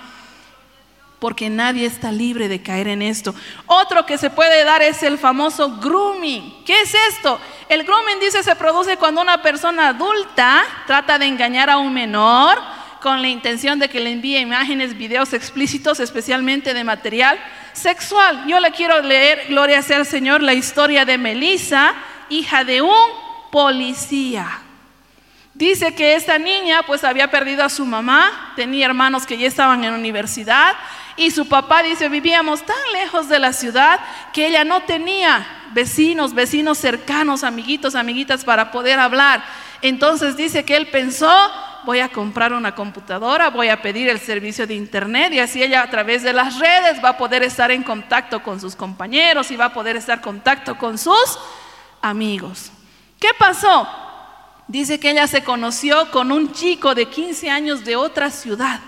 [1.19, 3.35] Porque nadie está libre de caer en esto.
[3.65, 6.63] Otro que se puede dar es el famoso grooming.
[6.67, 7.41] ¿Qué es esto?
[7.71, 12.59] El grooming dice se produce cuando una persona adulta trata de engañar a un menor
[13.05, 17.39] con la intención de que le envíe imágenes, videos explícitos, especialmente de material
[17.75, 18.47] sexual.
[18.47, 21.93] Yo le quiero leer, gloria sea al Señor, la historia de Melissa,
[22.31, 22.97] hija de un
[23.53, 24.49] policía.
[25.53, 29.85] Dice que esta niña pues había perdido a su mamá, tenía hermanos que ya estaban
[29.85, 30.73] en universidad
[31.19, 34.01] y su papá dice, vivíamos tan lejos de la ciudad
[34.33, 39.45] que ella no tenía vecinos, vecinos cercanos, amiguitos, amiguitas para poder hablar.
[39.83, 41.53] Entonces dice que él pensó,
[41.85, 45.83] voy a comprar una computadora, voy a pedir el servicio de internet y así ella
[45.83, 49.57] a través de las redes va a poder estar en contacto con sus compañeros y
[49.57, 51.39] va a poder estar en contacto con sus
[52.01, 52.71] amigos.
[53.19, 53.89] ¿Qué pasó?
[54.67, 58.81] Dice que ella se conoció con un chico de 15 años de otra ciudad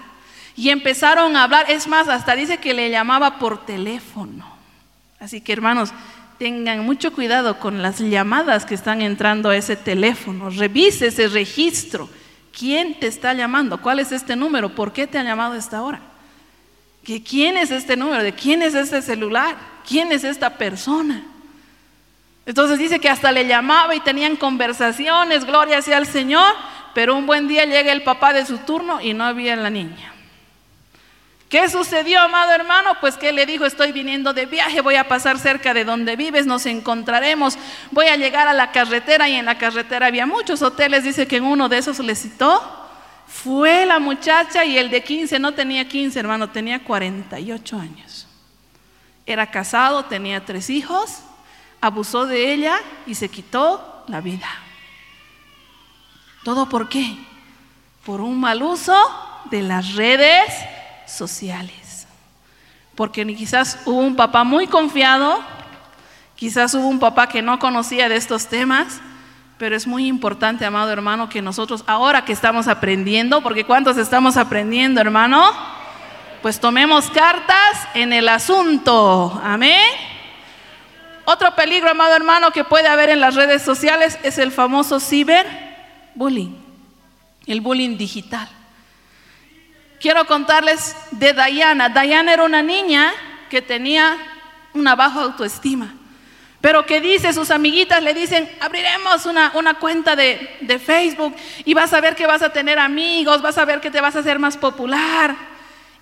[0.57, 4.47] y empezaron a hablar, es más, hasta dice que le llamaba por teléfono.
[5.21, 5.93] Así que hermanos,
[6.39, 12.09] tengan mucho cuidado con las llamadas que están entrando a ese teléfono, revise ese registro.
[12.57, 13.83] ¿Quién te está llamando?
[13.83, 14.75] ¿Cuál es este número?
[14.75, 16.01] ¿Por qué te ha llamado a esta hora?
[17.05, 18.23] ¿Que ¿Quién es este número?
[18.23, 19.57] ¿De quién es este celular?
[19.87, 21.23] ¿Quién es esta persona?
[22.47, 26.55] Entonces dice que hasta le llamaba y tenían conversaciones, gloria sea al Señor,
[26.95, 30.16] pero un buen día llega el papá de su turno y no había la niña.
[31.49, 32.93] ¿Qué sucedió, amado hermano?
[33.01, 36.47] Pues que le dijo, estoy viniendo de viaje, voy a pasar cerca de donde vives,
[36.47, 37.57] nos encontraremos,
[37.93, 41.37] voy a llegar a la carretera y en la carretera había muchos hoteles, dice que
[41.37, 42.89] en uno de esos le citó,
[43.29, 48.27] fue la muchacha y el de 15 no tenía 15, hermano, tenía 48 años.
[49.25, 51.23] Era casado, tenía tres hijos
[51.81, 54.49] abusó de ella y se quitó la vida.
[56.45, 57.17] ¿Todo por qué?
[58.05, 58.97] Por un mal uso
[59.51, 60.53] de las redes
[61.07, 62.07] sociales.
[62.95, 65.39] Porque quizás hubo un papá muy confiado,
[66.35, 69.01] quizás hubo un papá que no conocía de estos temas,
[69.59, 74.37] pero es muy importante, amado hermano, que nosotros ahora que estamos aprendiendo, porque ¿cuántos estamos
[74.37, 75.51] aprendiendo, hermano?
[76.43, 79.41] Pues tomemos cartas en el asunto.
[79.43, 79.87] Amén.
[81.25, 86.57] Otro peligro, amado hermano, que puede haber en las redes sociales es el famoso ciberbullying,
[87.47, 88.49] el bullying digital.
[90.01, 91.89] Quiero contarles de Diana.
[91.89, 93.13] Diana era una niña
[93.49, 94.17] que tenía
[94.75, 95.95] una baja autoestima,
[96.61, 101.35] pero que dice, sus amiguitas le dicen, abriremos una, una cuenta de, de Facebook
[101.65, 104.17] y vas a ver que vas a tener amigos, vas a ver que te vas
[104.17, 105.35] a hacer más popular.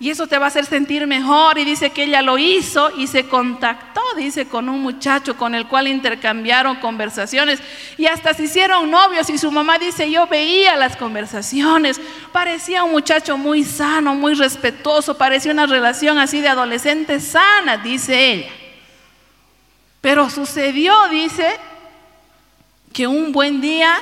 [0.01, 1.57] Y eso te va a hacer sentir mejor.
[1.59, 5.67] Y dice que ella lo hizo y se contactó, dice, con un muchacho con el
[5.67, 7.61] cual intercambiaron conversaciones.
[7.97, 9.31] Y hasta se hicieron novios.
[9.31, 12.01] Y su mamá dice, yo veía las conversaciones.
[12.33, 15.17] Parecía un muchacho muy sano, muy respetuoso.
[15.17, 18.51] Parecía una relación así de adolescente sana, dice ella.
[20.01, 21.49] Pero sucedió, dice,
[22.93, 23.97] que un buen día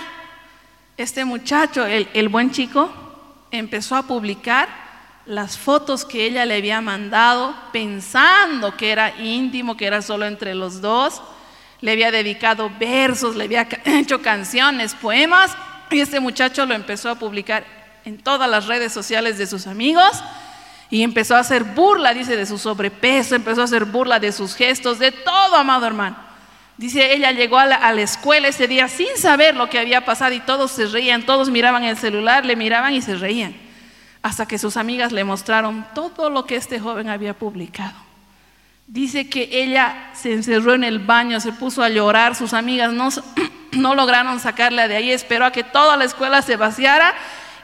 [0.96, 2.92] este muchacho, el, el buen chico,
[3.50, 4.81] empezó a publicar
[5.26, 10.54] las fotos que ella le había mandado pensando que era íntimo, que era solo entre
[10.54, 11.22] los dos.
[11.80, 15.52] Le había dedicado versos, le había hecho canciones, poemas,
[15.90, 17.64] y este muchacho lo empezó a publicar
[18.04, 20.10] en todas las redes sociales de sus amigos
[20.90, 24.54] y empezó a hacer burla, dice, de su sobrepeso, empezó a hacer burla de sus
[24.54, 26.16] gestos, de todo, amado hermano.
[26.76, 30.04] Dice, ella llegó a la, a la, escuela ese día sin saber lo que había
[30.04, 33.54] pasado y todos se reían, todos miraban el celular, le miraban y se reían
[34.22, 37.94] hasta que sus amigas le mostraron todo lo que este joven había publicado.
[38.86, 43.08] Dice que ella se encerró en el baño, se puso a llorar, sus amigas no,
[43.72, 47.14] no lograron sacarla de ahí, esperó a que toda la escuela se vaciara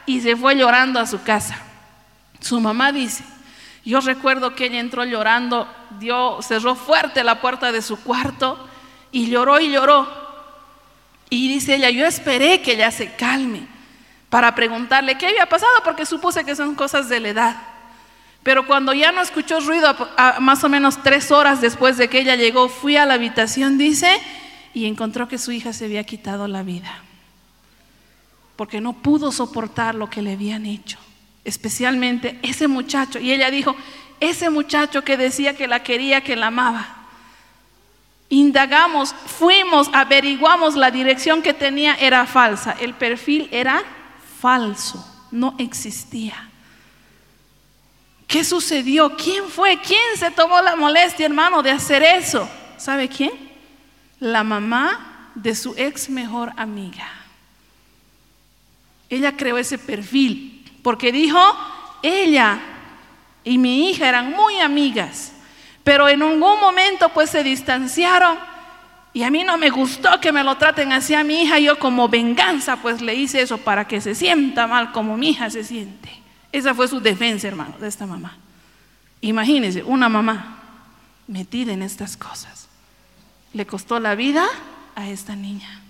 [0.05, 1.57] y se fue llorando a su casa.
[2.41, 3.23] Su mamá dice,
[3.85, 5.67] yo recuerdo que ella entró llorando,
[5.99, 8.67] dio, cerró fuerte la puerta de su cuarto
[9.11, 10.07] y lloró y lloró.
[11.29, 13.78] Y dice ella, yo esperé que ella se calme
[14.29, 17.55] para preguntarle qué había pasado porque supuse que son cosas de la edad.
[18.43, 19.95] Pero cuando ya no escuchó ruido,
[20.39, 24.09] más o menos tres horas después de que ella llegó, fui a la habitación, dice,
[24.73, 27.03] y encontró que su hija se había quitado la vida.
[28.55, 30.97] Porque no pudo soportar lo que le habían hecho.
[31.43, 33.19] Especialmente ese muchacho.
[33.19, 33.75] Y ella dijo,
[34.19, 36.95] ese muchacho que decía que la quería, que la amaba.
[38.29, 42.75] Indagamos, fuimos, averiguamos la dirección que tenía, era falsa.
[42.79, 43.83] El perfil era
[44.39, 46.49] falso, no existía.
[48.27, 49.15] ¿Qué sucedió?
[49.15, 49.79] ¿Quién fue?
[49.81, 52.47] ¿Quién se tomó la molestia, hermano, de hacer eso?
[52.77, 53.31] ¿Sabe quién?
[54.19, 57.07] La mamá de su ex mejor amiga.
[59.09, 61.39] Ella creó ese perfil porque dijo,
[62.03, 62.59] ella
[63.43, 65.31] y mi hija eran muy amigas,
[65.83, 68.37] pero en algún momento pues se distanciaron
[69.13, 71.59] y a mí no me gustó que me lo traten así a mi hija.
[71.59, 75.49] Yo como venganza pues le hice eso para que se sienta mal como mi hija
[75.49, 76.11] se siente.
[76.51, 78.37] Esa fue su defensa, hermano, de esta mamá.
[79.21, 80.59] Imagínense, una mamá
[81.27, 82.67] metida en estas cosas.
[83.53, 84.45] Le costó la vida
[84.95, 85.81] a esta niña,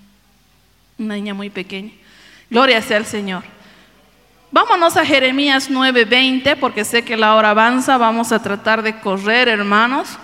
[0.98, 1.92] una niña muy pequeña.
[2.50, 3.44] Gloria sea al Señor.
[4.52, 9.48] Vámonos a Jeremías 9:20 porque sé que la hora avanza, vamos a tratar de correr,
[9.48, 10.18] hermanos.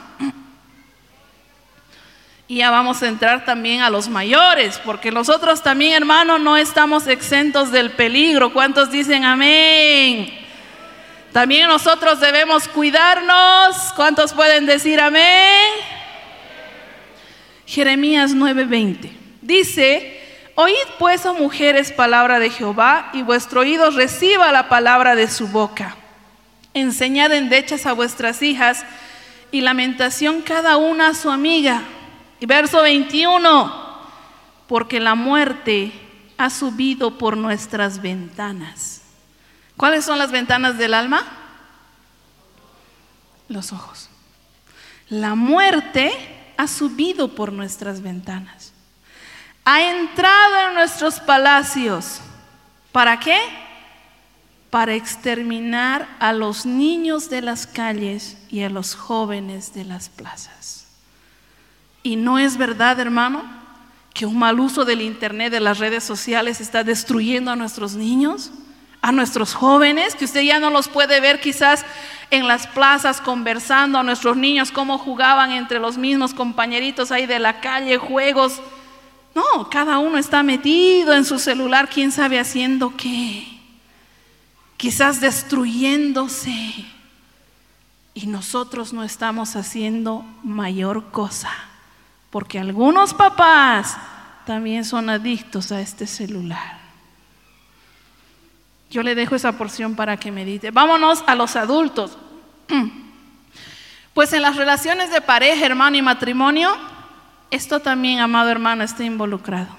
[2.47, 7.07] Y ya vamos a entrar también a los mayores, porque nosotros también, hermanos, no estamos
[7.07, 8.53] exentos del peligro.
[8.53, 10.31] ¿Cuántos dicen amén?
[11.31, 13.75] También nosotros debemos cuidarnos.
[13.95, 15.71] ¿Cuántos pueden decir amén?
[17.65, 19.09] Jeremías 9:20
[19.41, 20.21] dice,
[20.53, 25.47] oíd pues, oh mujeres, palabra de Jehová, y vuestro oído reciba la palabra de su
[25.47, 25.95] boca.
[26.75, 28.85] Enseñad endechas a vuestras hijas,
[29.51, 31.81] y lamentación cada una a su amiga
[32.45, 33.73] verso 21,
[34.67, 35.91] porque la muerte
[36.37, 39.01] ha subido por nuestras ventanas.
[39.77, 41.23] ¿Cuáles son las ventanas del alma?
[43.47, 44.09] Los ojos.
[45.09, 46.11] La muerte
[46.57, 48.73] ha subido por nuestras ventanas.
[49.63, 52.21] Ha entrado en nuestros palacios.
[52.91, 53.39] ¿Para qué?
[54.69, 60.74] Para exterminar a los niños de las calles y a los jóvenes de las plazas.
[62.05, 63.43] Y no es verdad, hermano,
[64.13, 68.51] que un mal uso del Internet, de las redes sociales, está destruyendo a nuestros niños,
[69.01, 71.83] a nuestros jóvenes, que usted ya no los puede ver quizás
[72.29, 77.39] en las plazas conversando a nuestros niños, cómo jugaban entre los mismos compañeritos ahí de
[77.39, 78.61] la calle, juegos.
[79.33, 83.47] No, cada uno está metido en su celular, quién sabe haciendo qué.
[84.77, 86.85] Quizás destruyéndose.
[88.13, 91.51] Y nosotros no estamos haciendo mayor cosa
[92.35, 93.95] porque algunos papás
[94.45, 96.79] también son adictos a este celular.
[98.91, 100.69] Yo le dejo esa porción para que medite.
[100.69, 102.17] Vámonos a los adultos.
[104.13, 106.75] Pues en las relaciones de pareja, hermano y matrimonio,
[107.51, 109.69] esto también, amado hermano, está involucrado.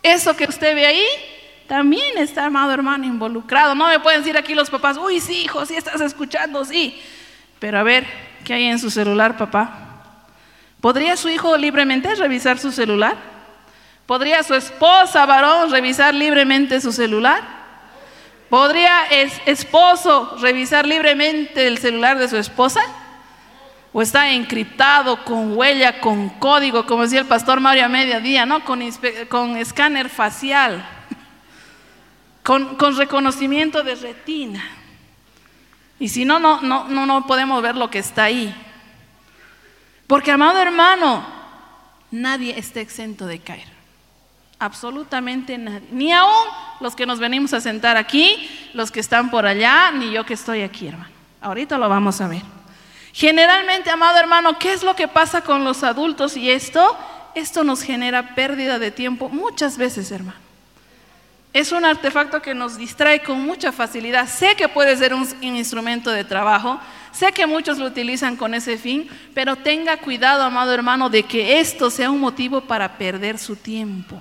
[0.00, 1.06] Eso que usted ve ahí,
[1.66, 3.74] también está, amado hermano, involucrado.
[3.74, 7.02] No me pueden decir aquí los papás, uy, sí, hijo, sí estás escuchando, sí.
[7.58, 8.06] Pero a ver,
[8.44, 9.88] ¿qué hay en su celular, papá?
[10.82, 13.16] ¿Podría su hijo libremente revisar su celular?
[14.04, 17.40] ¿Podría su esposa, varón, revisar libremente su celular?
[18.50, 22.80] ¿Podría es, esposo revisar libremente el celular de su esposa?
[23.92, 28.64] ¿O está encriptado con huella, con código, como decía el pastor Mario a mediodía, ¿no?
[28.64, 28.82] con,
[29.28, 30.84] con escáner facial,
[32.42, 34.64] con, con reconocimiento de retina?
[36.00, 38.52] Y si no, no, no, no podemos ver lo que está ahí.
[40.12, 41.24] Porque, amado hermano,
[42.10, 43.64] nadie está exento de caer.
[44.58, 45.88] Absolutamente nadie.
[45.90, 46.48] Ni aún
[46.80, 50.34] los que nos venimos a sentar aquí, los que están por allá, ni yo que
[50.34, 51.08] estoy aquí, hermano.
[51.40, 52.42] Ahorita lo vamos a ver.
[53.14, 56.94] Generalmente, amado hermano, ¿qué es lo que pasa con los adultos y esto?
[57.34, 60.36] Esto nos genera pérdida de tiempo muchas veces, hermano.
[61.52, 64.28] Es un artefacto que nos distrae con mucha facilidad.
[64.28, 66.80] Sé que puede ser un instrumento de trabajo,
[67.12, 71.60] Sé que muchos lo utilizan con ese fin, pero tenga cuidado, amado hermano, de que
[71.60, 74.20] esto sea un motivo para perder su tiempo.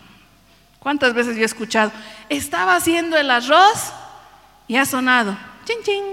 [0.77, 1.91] ¿Cuántas veces yo he escuchado?
[2.27, 3.93] Estaba haciendo el arroz
[4.67, 5.38] y ha sonado.
[5.63, 6.03] Chin, chin.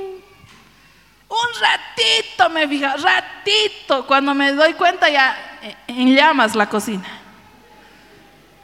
[1.29, 4.07] Un ratito me fija, ratito.
[4.07, 7.18] Cuando me doy cuenta ya eh, en llamas la cocina.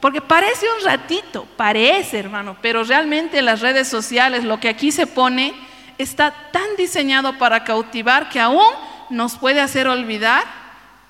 [0.05, 5.07] Porque parece un ratito, parece hermano, pero realmente las redes sociales, lo que aquí se
[5.07, 5.55] pone,
[5.97, 8.67] está tan diseñado para cautivar que aún
[9.09, 10.45] nos puede hacer olvidar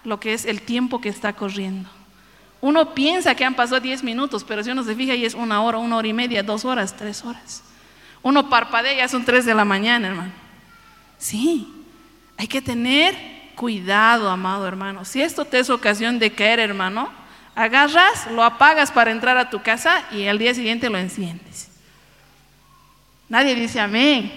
[0.04, 1.90] lo que es el tiempo que está corriendo.
[2.60, 5.60] Uno piensa que han pasado 10 minutos, pero si uno se fija y es una
[5.60, 7.64] hora, una hora y media, dos horas, tres horas.
[8.22, 10.32] Uno parpadea, ya son tres de la mañana, hermano.
[11.18, 11.66] Sí,
[12.36, 13.16] hay que tener
[13.56, 15.04] cuidado, amado hermano.
[15.04, 17.23] Si esto te es ocasión de caer, hermano,
[17.54, 21.70] agarras, lo apagas para entrar a tu casa y al día siguiente lo enciendes.
[23.28, 24.32] Nadie dice amén.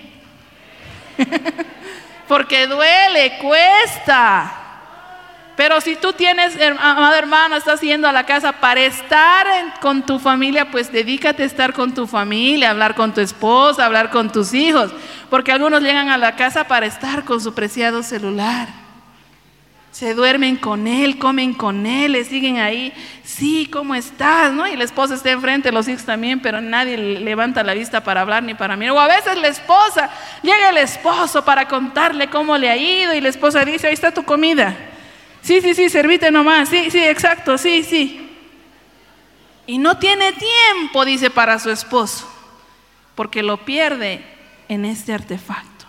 [2.27, 4.63] Porque duele, cuesta.
[5.55, 9.47] Pero si tú tienes, amado hermano, estás yendo a la casa para estar
[9.79, 14.11] con tu familia, pues dedícate a estar con tu familia, hablar con tu esposa, hablar
[14.11, 14.91] con tus hijos.
[15.31, 18.67] Porque algunos llegan a la casa para estar con su preciado celular
[19.97, 22.93] se duermen con él, comen con él, le siguen ahí,
[23.23, 24.53] sí, ¿cómo estás?
[24.53, 24.67] ¿No?
[24.67, 28.43] Y la esposa está enfrente, los hijos también, pero nadie levanta la vista para hablar
[28.43, 28.93] ni para mirar.
[28.93, 30.11] O a veces la esposa,
[30.43, 34.13] llega el esposo para contarle cómo le ha ido y la esposa dice, ahí está
[34.13, 34.77] tu comida.
[35.41, 38.37] Sí, sí, sí, servite nomás, sí, sí, exacto, sí, sí.
[39.65, 42.31] Y no tiene tiempo, dice, para su esposo,
[43.15, 44.23] porque lo pierde
[44.69, 45.87] en este artefacto.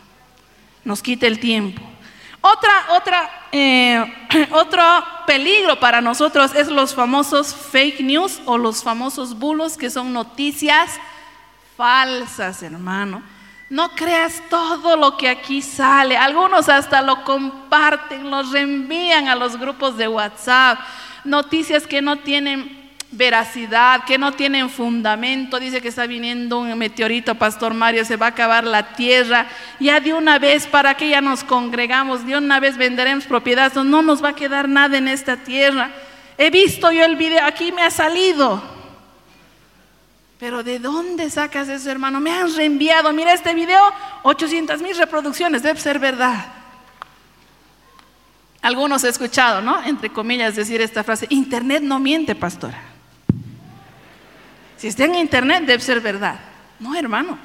[0.82, 1.82] Nos quita el tiempo.
[2.52, 4.82] Otra, otra, eh, otro
[5.26, 10.98] peligro para nosotros es los famosos fake news o los famosos bulos que son noticias
[11.76, 13.22] falsas, hermano.
[13.68, 16.16] No creas todo lo que aquí sale.
[16.16, 20.78] Algunos hasta lo comparten, los reenvían a los grupos de WhatsApp.
[21.24, 22.77] Noticias que no tienen
[23.10, 25.58] veracidad, que no tienen fundamento.
[25.58, 29.46] Dice que está viniendo un meteorito, Pastor Mario, se va a acabar la tierra.
[29.80, 32.26] Ya de una vez, ¿para que ya nos congregamos?
[32.26, 35.90] De una vez venderemos propiedades, no nos va a quedar nada en esta tierra.
[36.36, 38.62] He visto yo el video, aquí me ha salido.
[40.38, 42.20] Pero ¿de dónde sacas eso, hermano?
[42.20, 43.12] Me han reenviado.
[43.12, 43.82] Mira este video,
[44.22, 46.46] 800 mil reproducciones, debe ser verdad.
[48.62, 49.82] Algunos he escuchado, ¿no?
[49.84, 52.87] Entre comillas, decir esta frase, Internet no miente, pastora.
[54.78, 56.36] Si está en internet debe ser verdad.
[56.78, 57.38] No, hermano.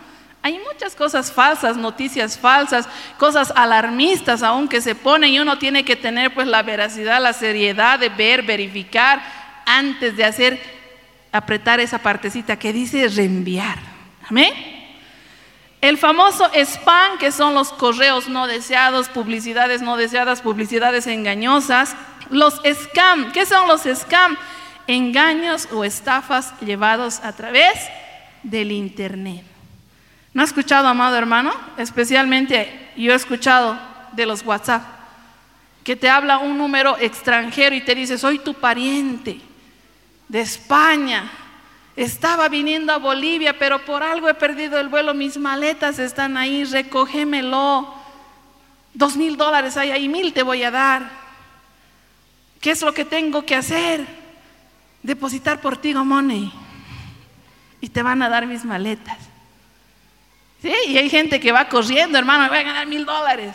[0.43, 5.85] Hay muchas cosas falsas, noticias falsas, cosas alarmistas aún que se ponen y uno tiene
[5.85, 9.21] que tener pues la veracidad, la seriedad de ver, verificar
[9.65, 10.61] antes de hacer,
[11.31, 13.77] apretar esa partecita que dice reenviar.
[14.29, 14.53] Amén.
[15.79, 21.95] El famoso spam, que son los correos no deseados, publicidades no deseadas, publicidades engañosas.
[22.29, 24.37] Los scam, ¿qué son los scam?
[24.87, 27.73] Engaños o estafas llevados a través
[28.43, 29.43] del Internet.
[30.33, 31.53] ¿No ha escuchado, amado hermano?
[31.77, 33.77] Especialmente yo he escuchado
[34.13, 34.83] de los WhatsApp,
[35.83, 39.39] que te habla un número extranjero y te dice, soy tu pariente
[40.27, 41.31] de España,
[41.95, 46.63] estaba viniendo a Bolivia, pero por algo he perdido el vuelo, mis maletas están ahí,
[46.63, 47.93] recógemelo,
[48.93, 51.23] dos mil dólares hay ahí, mil te voy a dar.
[52.59, 54.22] ¿Qué es lo que tengo que hacer?
[55.03, 56.51] Depositar por ti money
[57.81, 59.17] y te van a dar mis maletas.
[60.61, 60.73] ¿Sí?
[60.87, 63.53] Y hay gente que va corriendo, hermano, me voy a ganar mil dólares.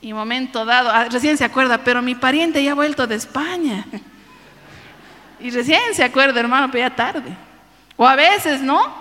[0.00, 3.86] Y momento dado, ah, recién se acuerda, pero mi pariente ya ha vuelto de España.
[5.40, 7.30] Y recién se acuerda, hermano, pero ya tarde.
[7.96, 8.92] O a veces, ¿no?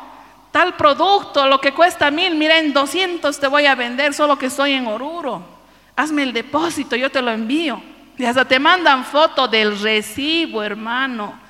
[0.52, 4.46] Tal producto, lo que cuesta mil, mira, en 200 te voy a vender, solo que
[4.46, 5.44] estoy en Oruro.
[5.96, 7.82] Hazme el depósito, yo te lo envío.
[8.18, 11.47] Y hasta te mandan foto del recibo, hermano.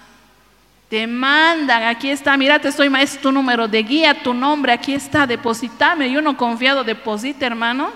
[0.90, 4.94] Te mandan, aquí está, mira, te estoy, es tu número de guía, tu nombre, aquí
[4.94, 6.08] está, depositame.
[6.08, 7.92] Y uno confiado deposita, hermano.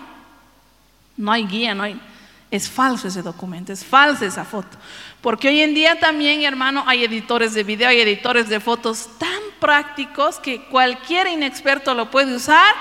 [1.16, 2.00] No hay guía, no hay.
[2.50, 4.78] Es falso ese documento, es falsa esa foto.
[5.22, 9.40] Porque hoy en día también, hermano, hay editores de video, hay editores de fotos tan
[9.62, 12.76] prácticos que cualquier inexperto lo puede usar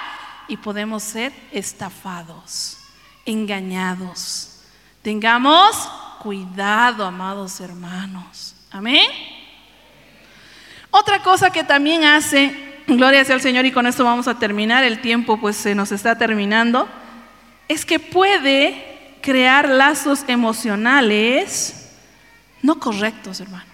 [0.48, 2.78] y podemos ser estafados,
[3.24, 4.60] engañados.
[5.02, 5.76] Tengamos
[6.20, 8.56] cuidado, amados hermanos.
[8.72, 9.08] Amén.
[10.90, 12.54] Otra cosa que también hace,
[12.86, 15.92] gloria sea al Señor y con esto vamos a terminar, el tiempo pues se nos
[15.92, 16.88] está terminando,
[17.68, 21.80] es que puede crear lazos emocionales
[22.62, 23.64] no correctos, hermano.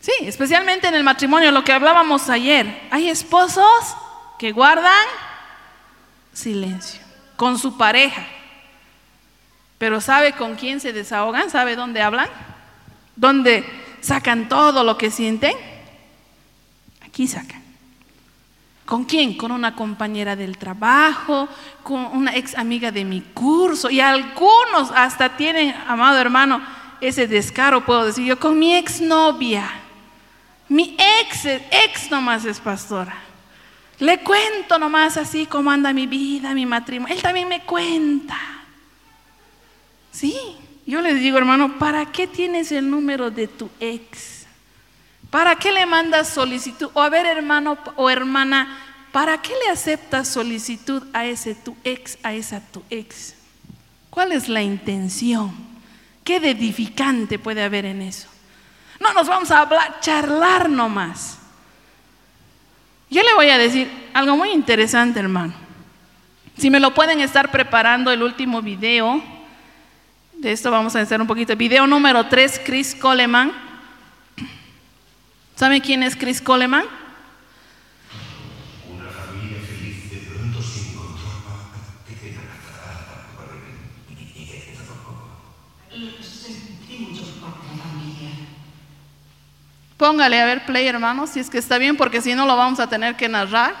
[0.00, 2.82] Sí, especialmente en el matrimonio, lo que hablábamos ayer.
[2.90, 3.96] Hay esposos
[4.38, 5.06] que guardan
[6.32, 7.00] silencio
[7.36, 8.26] con su pareja,
[9.78, 11.50] pero ¿sabe con quién se desahogan?
[11.50, 12.28] ¿Sabe dónde hablan?
[13.16, 13.64] ¿Dónde
[14.00, 15.54] sacan todo lo que sienten?
[17.14, 17.62] Aquí sacan.
[18.84, 19.36] ¿Con quién?
[19.36, 21.48] Con una compañera del trabajo,
[21.84, 23.88] con una ex amiga de mi curso.
[23.88, 26.60] Y algunos hasta tienen, amado hermano,
[27.00, 29.70] ese descaro, puedo decir yo, con mi ex novia.
[30.68, 33.14] Mi ex, ex nomás es pastora.
[34.00, 37.14] Le cuento nomás así cómo anda mi vida, mi matrimonio.
[37.14, 38.36] Él también me cuenta.
[40.10, 40.36] Sí,
[40.84, 44.33] yo les digo, hermano, ¿para qué tienes el número de tu ex?
[45.34, 46.90] ¿Para qué le mandas solicitud?
[46.94, 48.78] O a ver, hermano o hermana,
[49.10, 53.34] ¿para qué le aceptas solicitud a ese tu ex, a esa tu ex?
[54.10, 55.52] ¿Cuál es la intención?
[56.22, 58.28] ¿Qué de edificante puede haber en eso?
[59.00, 61.36] No nos vamos a hablar, charlar nomás.
[63.10, 65.52] Yo le voy a decir algo muy interesante, hermano.
[66.56, 69.20] Si me lo pueden estar preparando el último video,
[70.34, 71.56] de esto vamos a hacer un poquito.
[71.56, 73.73] Video número 3, Chris Coleman.
[75.56, 76.84] ¿Sabe quién es Chris Coleman?
[78.90, 81.24] Una familia feliz de pronto se encontró
[89.96, 92.80] Póngale a ver play, hermano, si es que está bien, porque si no lo vamos
[92.80, 93.76] a tener que narrar.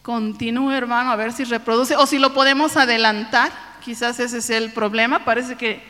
[0.00, 3.52] Continúe, hermano, a ver si reproduce o si lo podemos adelantar.
[3.84, 5.24] Quizás ese es el problema.
[5.24, 5.82] Parece que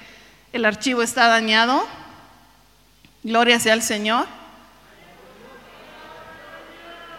[0.53, 1.87] el archivo está dañado.
[3.23, 4.27] Gloria sea al Señor.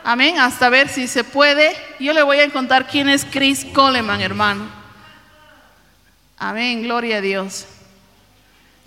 [0.10, 1.76] Amén, hasta ver si se puede.
[2.00, 4.64] Yo le voy a contar quién es Chris Coleman, hermano.
[6.38, 7.66] Amén, gloria a Dios.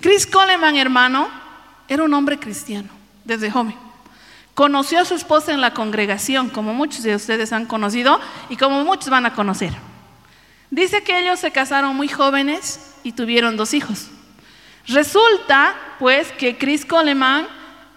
[0.01, 1.29] Chris Coleman, hermano,
[1.89, 2.89] era un hombre cristiano
[3.27, 3.75] desde joven.
[4.55, 8.19] Conoció a su esposa en la congregación, como muchos de ustedes han conocido
[8.49, 9.75] y como muchos van a conocer.
[10.71, 14.07] Dice que ellos se casaron muy jóvenes y tuvieron dos hijos.
[14.87, 17.47] Resulta, pues, que Chris Coleman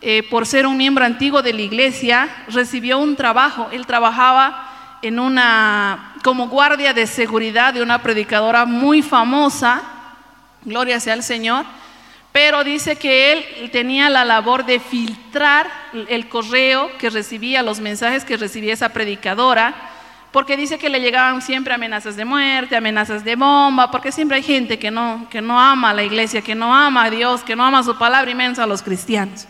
[0.06, 3.70] eh, por ser un miembro antiguo de la iglesia, recibió un trabajo.
[3.72, 9.82] Él trabajaba en una, como guardia de seguridad de una predicadora muy famosa,
[10.66, 11.66] gloria sea al Señor,
[12.34, 15.72] pero dice que él tenía la labor de filtrar
[16.10, 19.74] el correo que recibía, los mensajes que recibía esa predicadora,
[20.34, 24.44] porque dice que le llegaban siempre amenazas de muerte, amenazas de bomba, porque siempre hay
[24.44, 27.56] gente que no, que no ama a la iglesia, que no ama a Dios, que
[27.56, 29.48] no ama su palabra inmensa a los cristianos.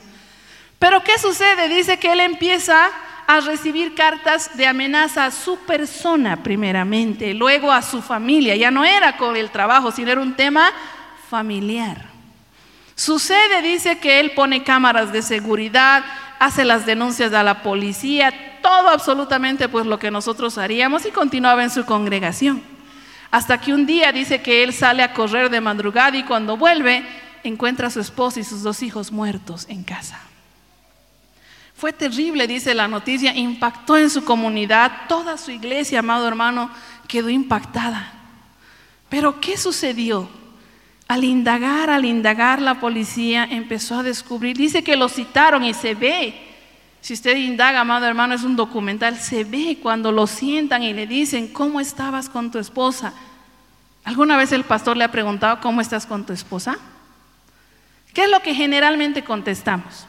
[0.83, 1.69] Pero ¿qué sucede?
[1.69, 2.89] Dice que él empieza
[3.25, 8.57] a recibir cartas de amenaza a su persona primeramente, luego a su familia.
[8.57, 10.73] Ya no era con el trabajo, sino era un tema
[11.29, 12.07] familiar.
[12.95, 16.03] Sucede, dice que él pone cámaras de seguridad,
[16.37, 21.63] hace las denuncias a la policía, todo absolutamente pues lo que nosotros haríamos y continuaba
[21.63, 22.61] en su congregación.
[23.31, 27.05] Hasta que un día dice que él sale a correr de madrugada y cuando vuelve
[27.45, 30.19] encuentra a su esposa y sus dos hijos muertos en casa.
[31.83, 36.69] Fue terrible, dice la noticia, impactó en su comunidad, toda su iglesia, amado hermano,
[37.09, 38.09] quedó impactada.
[39.09, 40.29] Pero ¿qué sucedió?
[41.09, 45.93] Al indagar, al indagar, la policía empezó a descubrir, dice que lo citaron y se
[45.93, 46.55] ve.
[47.01, 51.05] Si usted indaga, amado hermano, es un documental, se ve cuando lo sientan y le
[51.05, 53.13] dicen, ¿cómo estabas con tu esposa?
[54.05, 56.77] ¿Alguna vez el pastor le ha preguntado, ¿cómo estás con tu esposa?
[58.13, 60.07] ¿Qué es lo que generalmente contestamos?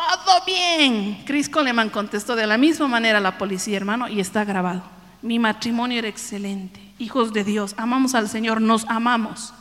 [0.00, 1.22] Todo bien.
[1.24, 4.82] Chris Coleman contestó de la misma manera a la policía, hermano, y está grabado.
[5.22, 6.80] Mi matrimonio era excelente.
[6.98, 9.54] Hijos de Dios, amamos al Señor, nos amamos.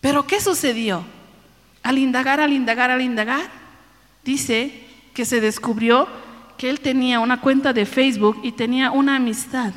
[0.00, 1.04] Pero ¿qué sucedió?
[1.82, 3.50] Al indagar, al indagar, al indagar,
[4.24, 6.08] dice que se descubrió
[6.56, 9.72] que él tenía una cuenta de Facebook y tenía una amistad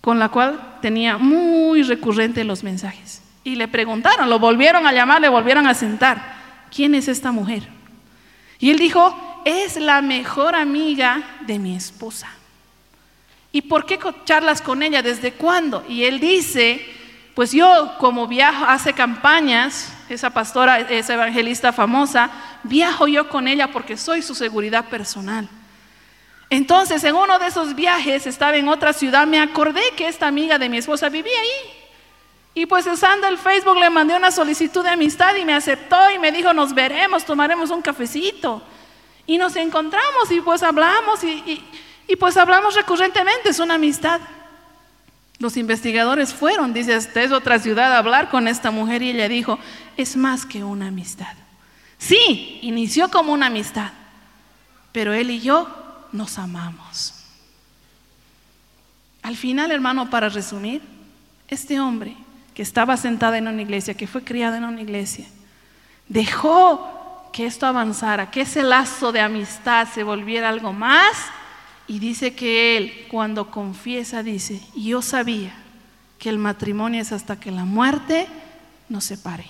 [0.00, 3.22] con la cual tenía muy recurrente los mensajes.
[3.44, 6.40] Y le preguntaron, lo volvieron a llamar, le volvieron a sentar.
[6.74, 7.68] ¿Quién es esta mujer?
[8.62, 12.28] Y él dijo, es la mejor amiga de mi esposa.
[13.50, 15.02] ¿Y por qué charlas con ella?
[15.02, 15.84] ¿Desde cuándo?
[15.88, 16.86] Y él dice,
[17.34, 22.30] pues yo como viajo, hace campañas, esa pastora, esa evangelista famosa,
[22.62, 25.48] viajo yo con ella porque soy su seguridad personal.
[26.48, 30.56] Entonces, en uno de esos viajes, estaba en otra ciudad, me acordé que esta amiga
[30.60, 31.81] de mi esposa vivía ahí.
[32.54, 36.18] Y pues usando el Facebook le mandé una solicitud de amistad y me aceptó y
[36.18, 38.62] me dijo, nos veremos, tomaremos un cafecito.
[39.26, 41.62] Y nos encontramos y pues hablamos y,
[42.16, 44.20] pues hablamos recurrentemente, es una amistad.
[45.38, 49.58] Los investigadores fueron, dice, es otra ciudad a hablar con esta mujer y ella dijo,
[49.96, 51.34] es más que una amistad.
[51.96, 53.92] Sí, inició como una amistad,
[54.92, 55.68] pero él y yo
[56.12, 57.14] nos amamos.
[59.22, 60.82] Al final, hermano, para resumir,
[61.48, 62.16] este hombre
[62.54, 65.26] que estaba sentada en una iglesia, que fue criada en una iglesia,
[66.08, 71.16] dejó que esto avanzara, que ese lazo de amistad se volviera algo más.
[71.88, 75.52] Y dice que él, cuando confiesa, dice, yo sabía
[76.18, 78.28] que el matrimonio es hasta que la muerte
[78.88, 79.46] nos separe.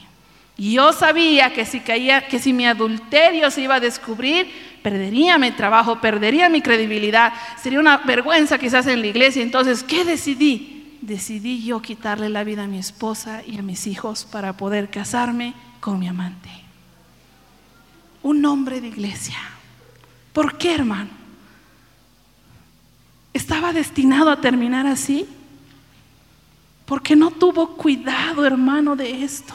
[0.57, 4.51] Yo sabía que si caía, que si mi adulterio se iba a descubrir,
[4.83, 9.43] perdería mi trabajo, perdería mi credibilidad, sería una vergüenza quizás en la iglesia.
[9.43, 10.82] Entonces, ¿qué decidí?
[11.03, 15.55] Decidí yo quitarle la vida a mi esposa y a mis hijos para poder casarme
[15.81, 16.49] con mi amante.
[18.23, 19.37] Un hombre de iglesia.
[20.33, 21.11] ¿Por qué, hermano?
[23.35, 25.27] ¿Estaba destinado a terminar así?
[26.87, 29.55] Porque no tuvo cuidado, hermano, de esto.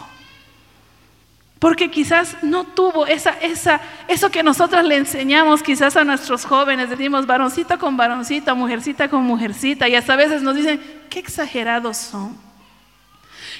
[1.59, 6.89] Porque quizás no tuvo esa, esa, eso que nosotros le enseñamos quizás a nuestros jóvenes,
[6.89, 10.79] decimos varoncita con varoncita, mujercita con mujercita, y hasta a veces nos dicen,
[11.09, 12.37] qué exagerados son.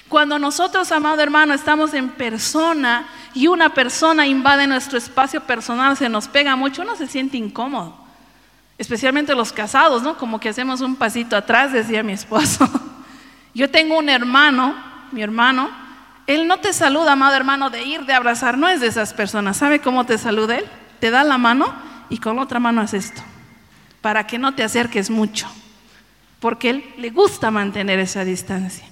[0.08, 6.10] Cuando nosotros, amado hermano, estamos en persona y una persona invade nuestro espacio personal, se
[6.10, 7.98] nos pega mucho, uno se siente incómodo.
[8.78, 10.18] Especialmente los casados, ¿no?
[10.18, 12.70] Como que hacemos un pasito atrás, decía mi esposo.
[13.54, 14.76] Yo tengo un hermano,
[15.12, 15.70] mi hermano,
[16.28, 19.56] él no te saluda, amado hermano, de ir, de abrazar, no es de esas personas.
[19.56, 20.66] ¿Sabe cómo te saluda Él?
[21.00, 21.74] Te da la mano
[22.10, 23.22] y con otra mano hace esto,
[24.02, 25.48] para que no te acerques mucho,
[26.40, 28.86] porque Él le gusta mantener esa distancia.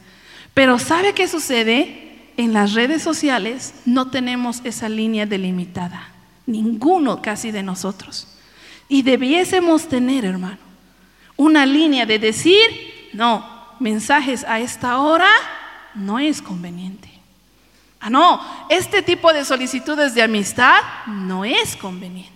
[0.53, 2.01] Pero ¿sabe qué sucede?
[2.37, 6.09] En las redes sociales no tenemos esa línea delimitada,
[6.45, 8.27] ninguno casi de nosotros.
[8.89, 10.57] Y debiésemos tener, hermano,
[11.37, 12.59] una línea de decir,
[13.13, 13.45] no,
[13.79, 15.29] mensajes a esta hora
[15.95, 17.09] no es conveniente.
[17.99, 20.75] Ah, no, este tipo de solicitudes de amistad
[21.07, 22.34] no es conveniente.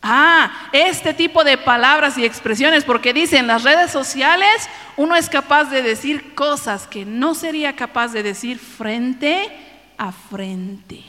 [0.00, 5.64] Ah, este tipo de palabras y expresiones, porque dicen las redes sociales, uno es capaz
[5.64, 9.50] de decir cosas que no sería capaz de decir frente
[9.96, 11.02] a frente.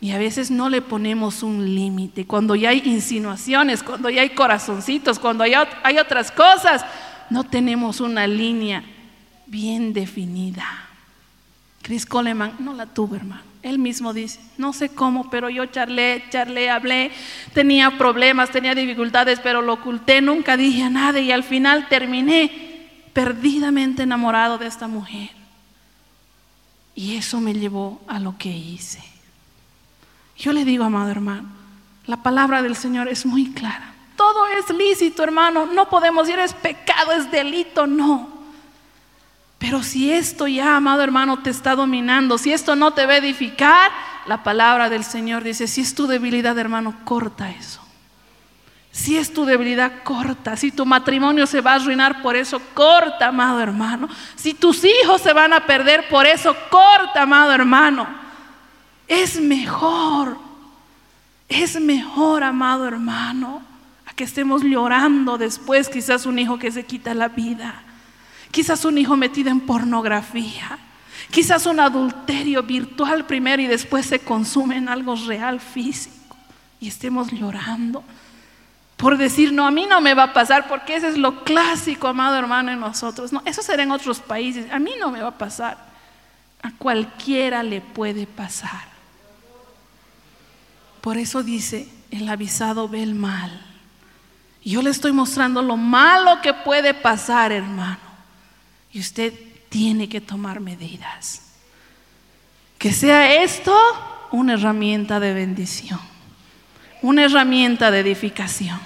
[0.00, 2.26] Y a veces no le ponemos un límite.
[2.26, 6.84] Cuando ya hay insinuaciones, cuando ya hay corazoncitos, cuando hay, hay otras cosas,
[7.30, 8.84] no tenemos una línea
[9.46, 10.64] bien definida.
[11.82, 13.53] Chris Coleman no la tuvo, hermano.
[13.64, 17.10] Él mismo dice, no sé cómo, pero yo charlé, charlé, hablé,
[17.54, 22.90] tenía problemas, tenía dificultades, pero lo oculté, nunca dije a nadie y al final terminé
[23.14, 25.30] perdidamente enamorado de esta mujer.
[26.94, 29.02] Y eso me llevó a lo que hice.
[30.36, 31.48] Yo le digo, amado hermano,
[32.04, 33.94] la palabra del Señor es muy clara.
[34.14, 35.64] Todo es lícito, hermano.
[35.64, 38.33] No podemos decir es pecado, es delito, no.
[39.64, 43.16] Pero si esto ya, amado hermano, te está dominando, si esto no te va a
[43.16, 43.90] edificar,
[44.26, 47.80] la palabra del Señor dice, si es tu debilidad, hermano, corta eso.
[48.92, 50.54] Si es tu debilidad, corta.
[50.58, 54.06] Si tu matrimonio se va a arruinar por eso, corta, amado hermano.
[54.36, 58.06] Si tus hijos se van a perder por eso, corta, amado hermano.
[59.08, 60.36] Es mejor,
[61.48, 63.62] es mejor, amado hermano,
[64.04, 67.82] a que estemos llorando después, quizás un hijo que se quita la vida
[68.54, 70.78] quizás un hijo metido en pornografía,
[71.32, 76.36] quizás un adulterio virtual primero y después se consume en algo real físico
[76.78, 78.04] y estemos llorando
[78.96, 82.06] por decir, no, a mí no me va a pasar, porque ese es lo clásico,
[82.06, 83.32] amado hermano, en nosotros.
[83.32, 85.76] No, eso será en otros países, a mí no me va a pasar.
[86.62, 88.84] A cualquiera le puede pasar.
[91.00, 93.60] Por eso dice, el avisado ve el mal.
[94.64, 98.13] Yo le estoy mostrando lo malo que puede pasar, hermano.
[98.94, 99.34] Y usted
[99.68, 101.42] tiene que tomar medidas.
[102.78, 103.76] Que sea esto
[104.30, 105.98] una herramienta de bendición,
[107.02, 108.78] una herramienta de edificación.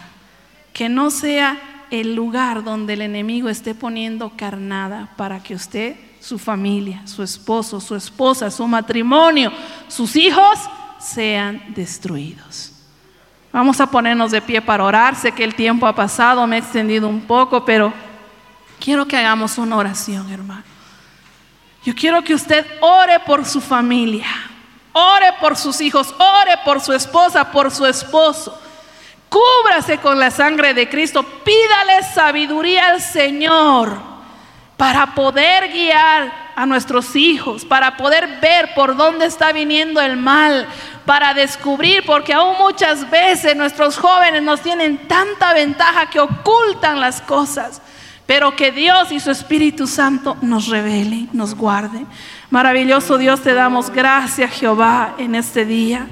[0.72, 1.58] Que no sea
[1.90, 7.78] el lugar donde el enemigo esté poniendo carnada para que usted, su familia, su esposo,
[7.78, 9.52] su esposa, su matrimonio,
[9.88, 10.58] sus hijos
[10.98, 12.72] sean destruidos.
[13.52, 15.16] Vamos a ponernos de pie para orar.
[15.16, 17.92] Sé que el tiempo ha pasado, me he extendido un poco, pero
[18.80, 20.64] Quiero que hagamos una oración, hermano.
[21.84, 24.26] Yo quiero que usted ore por su familia,
[24.92, 28.60] ore por sus hijos, ore por su esposa, por su esposo.
[29.28, 31.22] Cúbrase con la sangre de Cristo.
[31.22, 33.98] Pídale sabiduría al Señor
[34.76, 40.66] para poder guiar a nuestros hijos, para poder ver por dónde está viniendo el mal,
[41.04, 47.20] para descubrir, porque aún muchas veces nuestros jóvenes nos tienen tanta ventaja que ocultan las
[47.20, 47.80] cosas
[48.28, 52.04] pero que Dios y su Espíritu Santo nos revele, nos guarde.
[52.50, 56.06] Maravilloso Dios, te damos gracias Jehová en este día.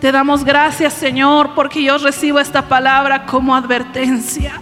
[0.00, 4.58] Te damos gracias Señor porque yo recibo esta palabra como advertencia.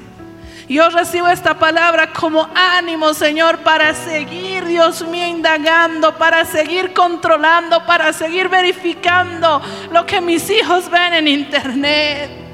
[0.69, 7.87] Yo recibo esta palabra como ánimo, Señor, para seguir, Dios mío, indagando, para seguir controlando,
[7.87, 9.63] para seguir verificando
[9.93, 12.46] lo que mis hijos ven en internet.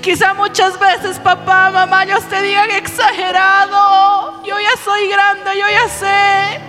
[0.00, 4.42] Quizá muchas veces papá, mamá, ellos te digan exagerado.
[4.42, 6.60] Yo ya soy grande, yo ya sé.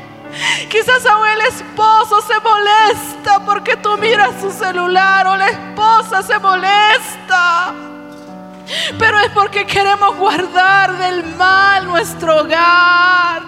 [0.70, 6.38] Quizás aún el esposo se molesta porque tú miras su celular o la esposa se
[6.40, 7.74] molesta.
[9.00, 13.44] Pero es porque queremos guardar del mal nuestro hogar.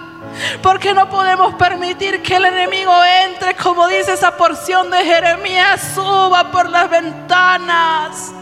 [0.62, 2.94] Porque no podemos permitir que el enemigo
[3.26, 8.32] entre, como dice esa porción de Jeremías, suba por las ventanas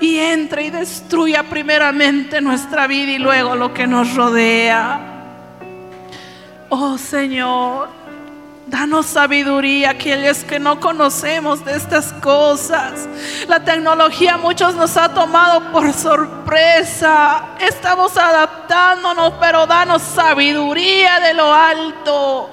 [0.00, 5.00] y entre y destruya primeramente nuestra vida y luego lo que nos rodea.
[6.70, 7.88] Oh Señor,
[8.66, 13.08] danos sabiduría aquellos que no conocemos de estas cosas.
[13.48, 17.56] La tecnología muchos nos ha tomado por sorpresa.
[17.60, 22.50] Estamos adaptándonos, pero danos sabiduría de lo alto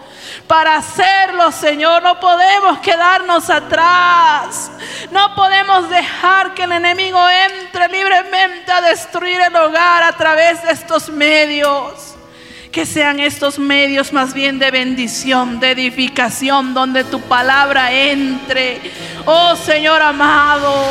[0.48, 2.02] para hacerlo, Señor.
[2.04, 4.72] No podemos quedarnos atrás.
[5.12, 10.72] No podemos dejar que el enemigo entre libremente a destruir el hogar a través de
[10.72, 12.16] estos medios.
[12.72, 18.80] Que sean estos medios más bien de bendición, de edificación, donde tu palabra entre.
[19.26, 20.86] Oh Señor amado.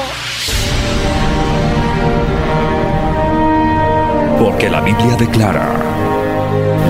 [4.38, 5.95] Porque la Biblia declara.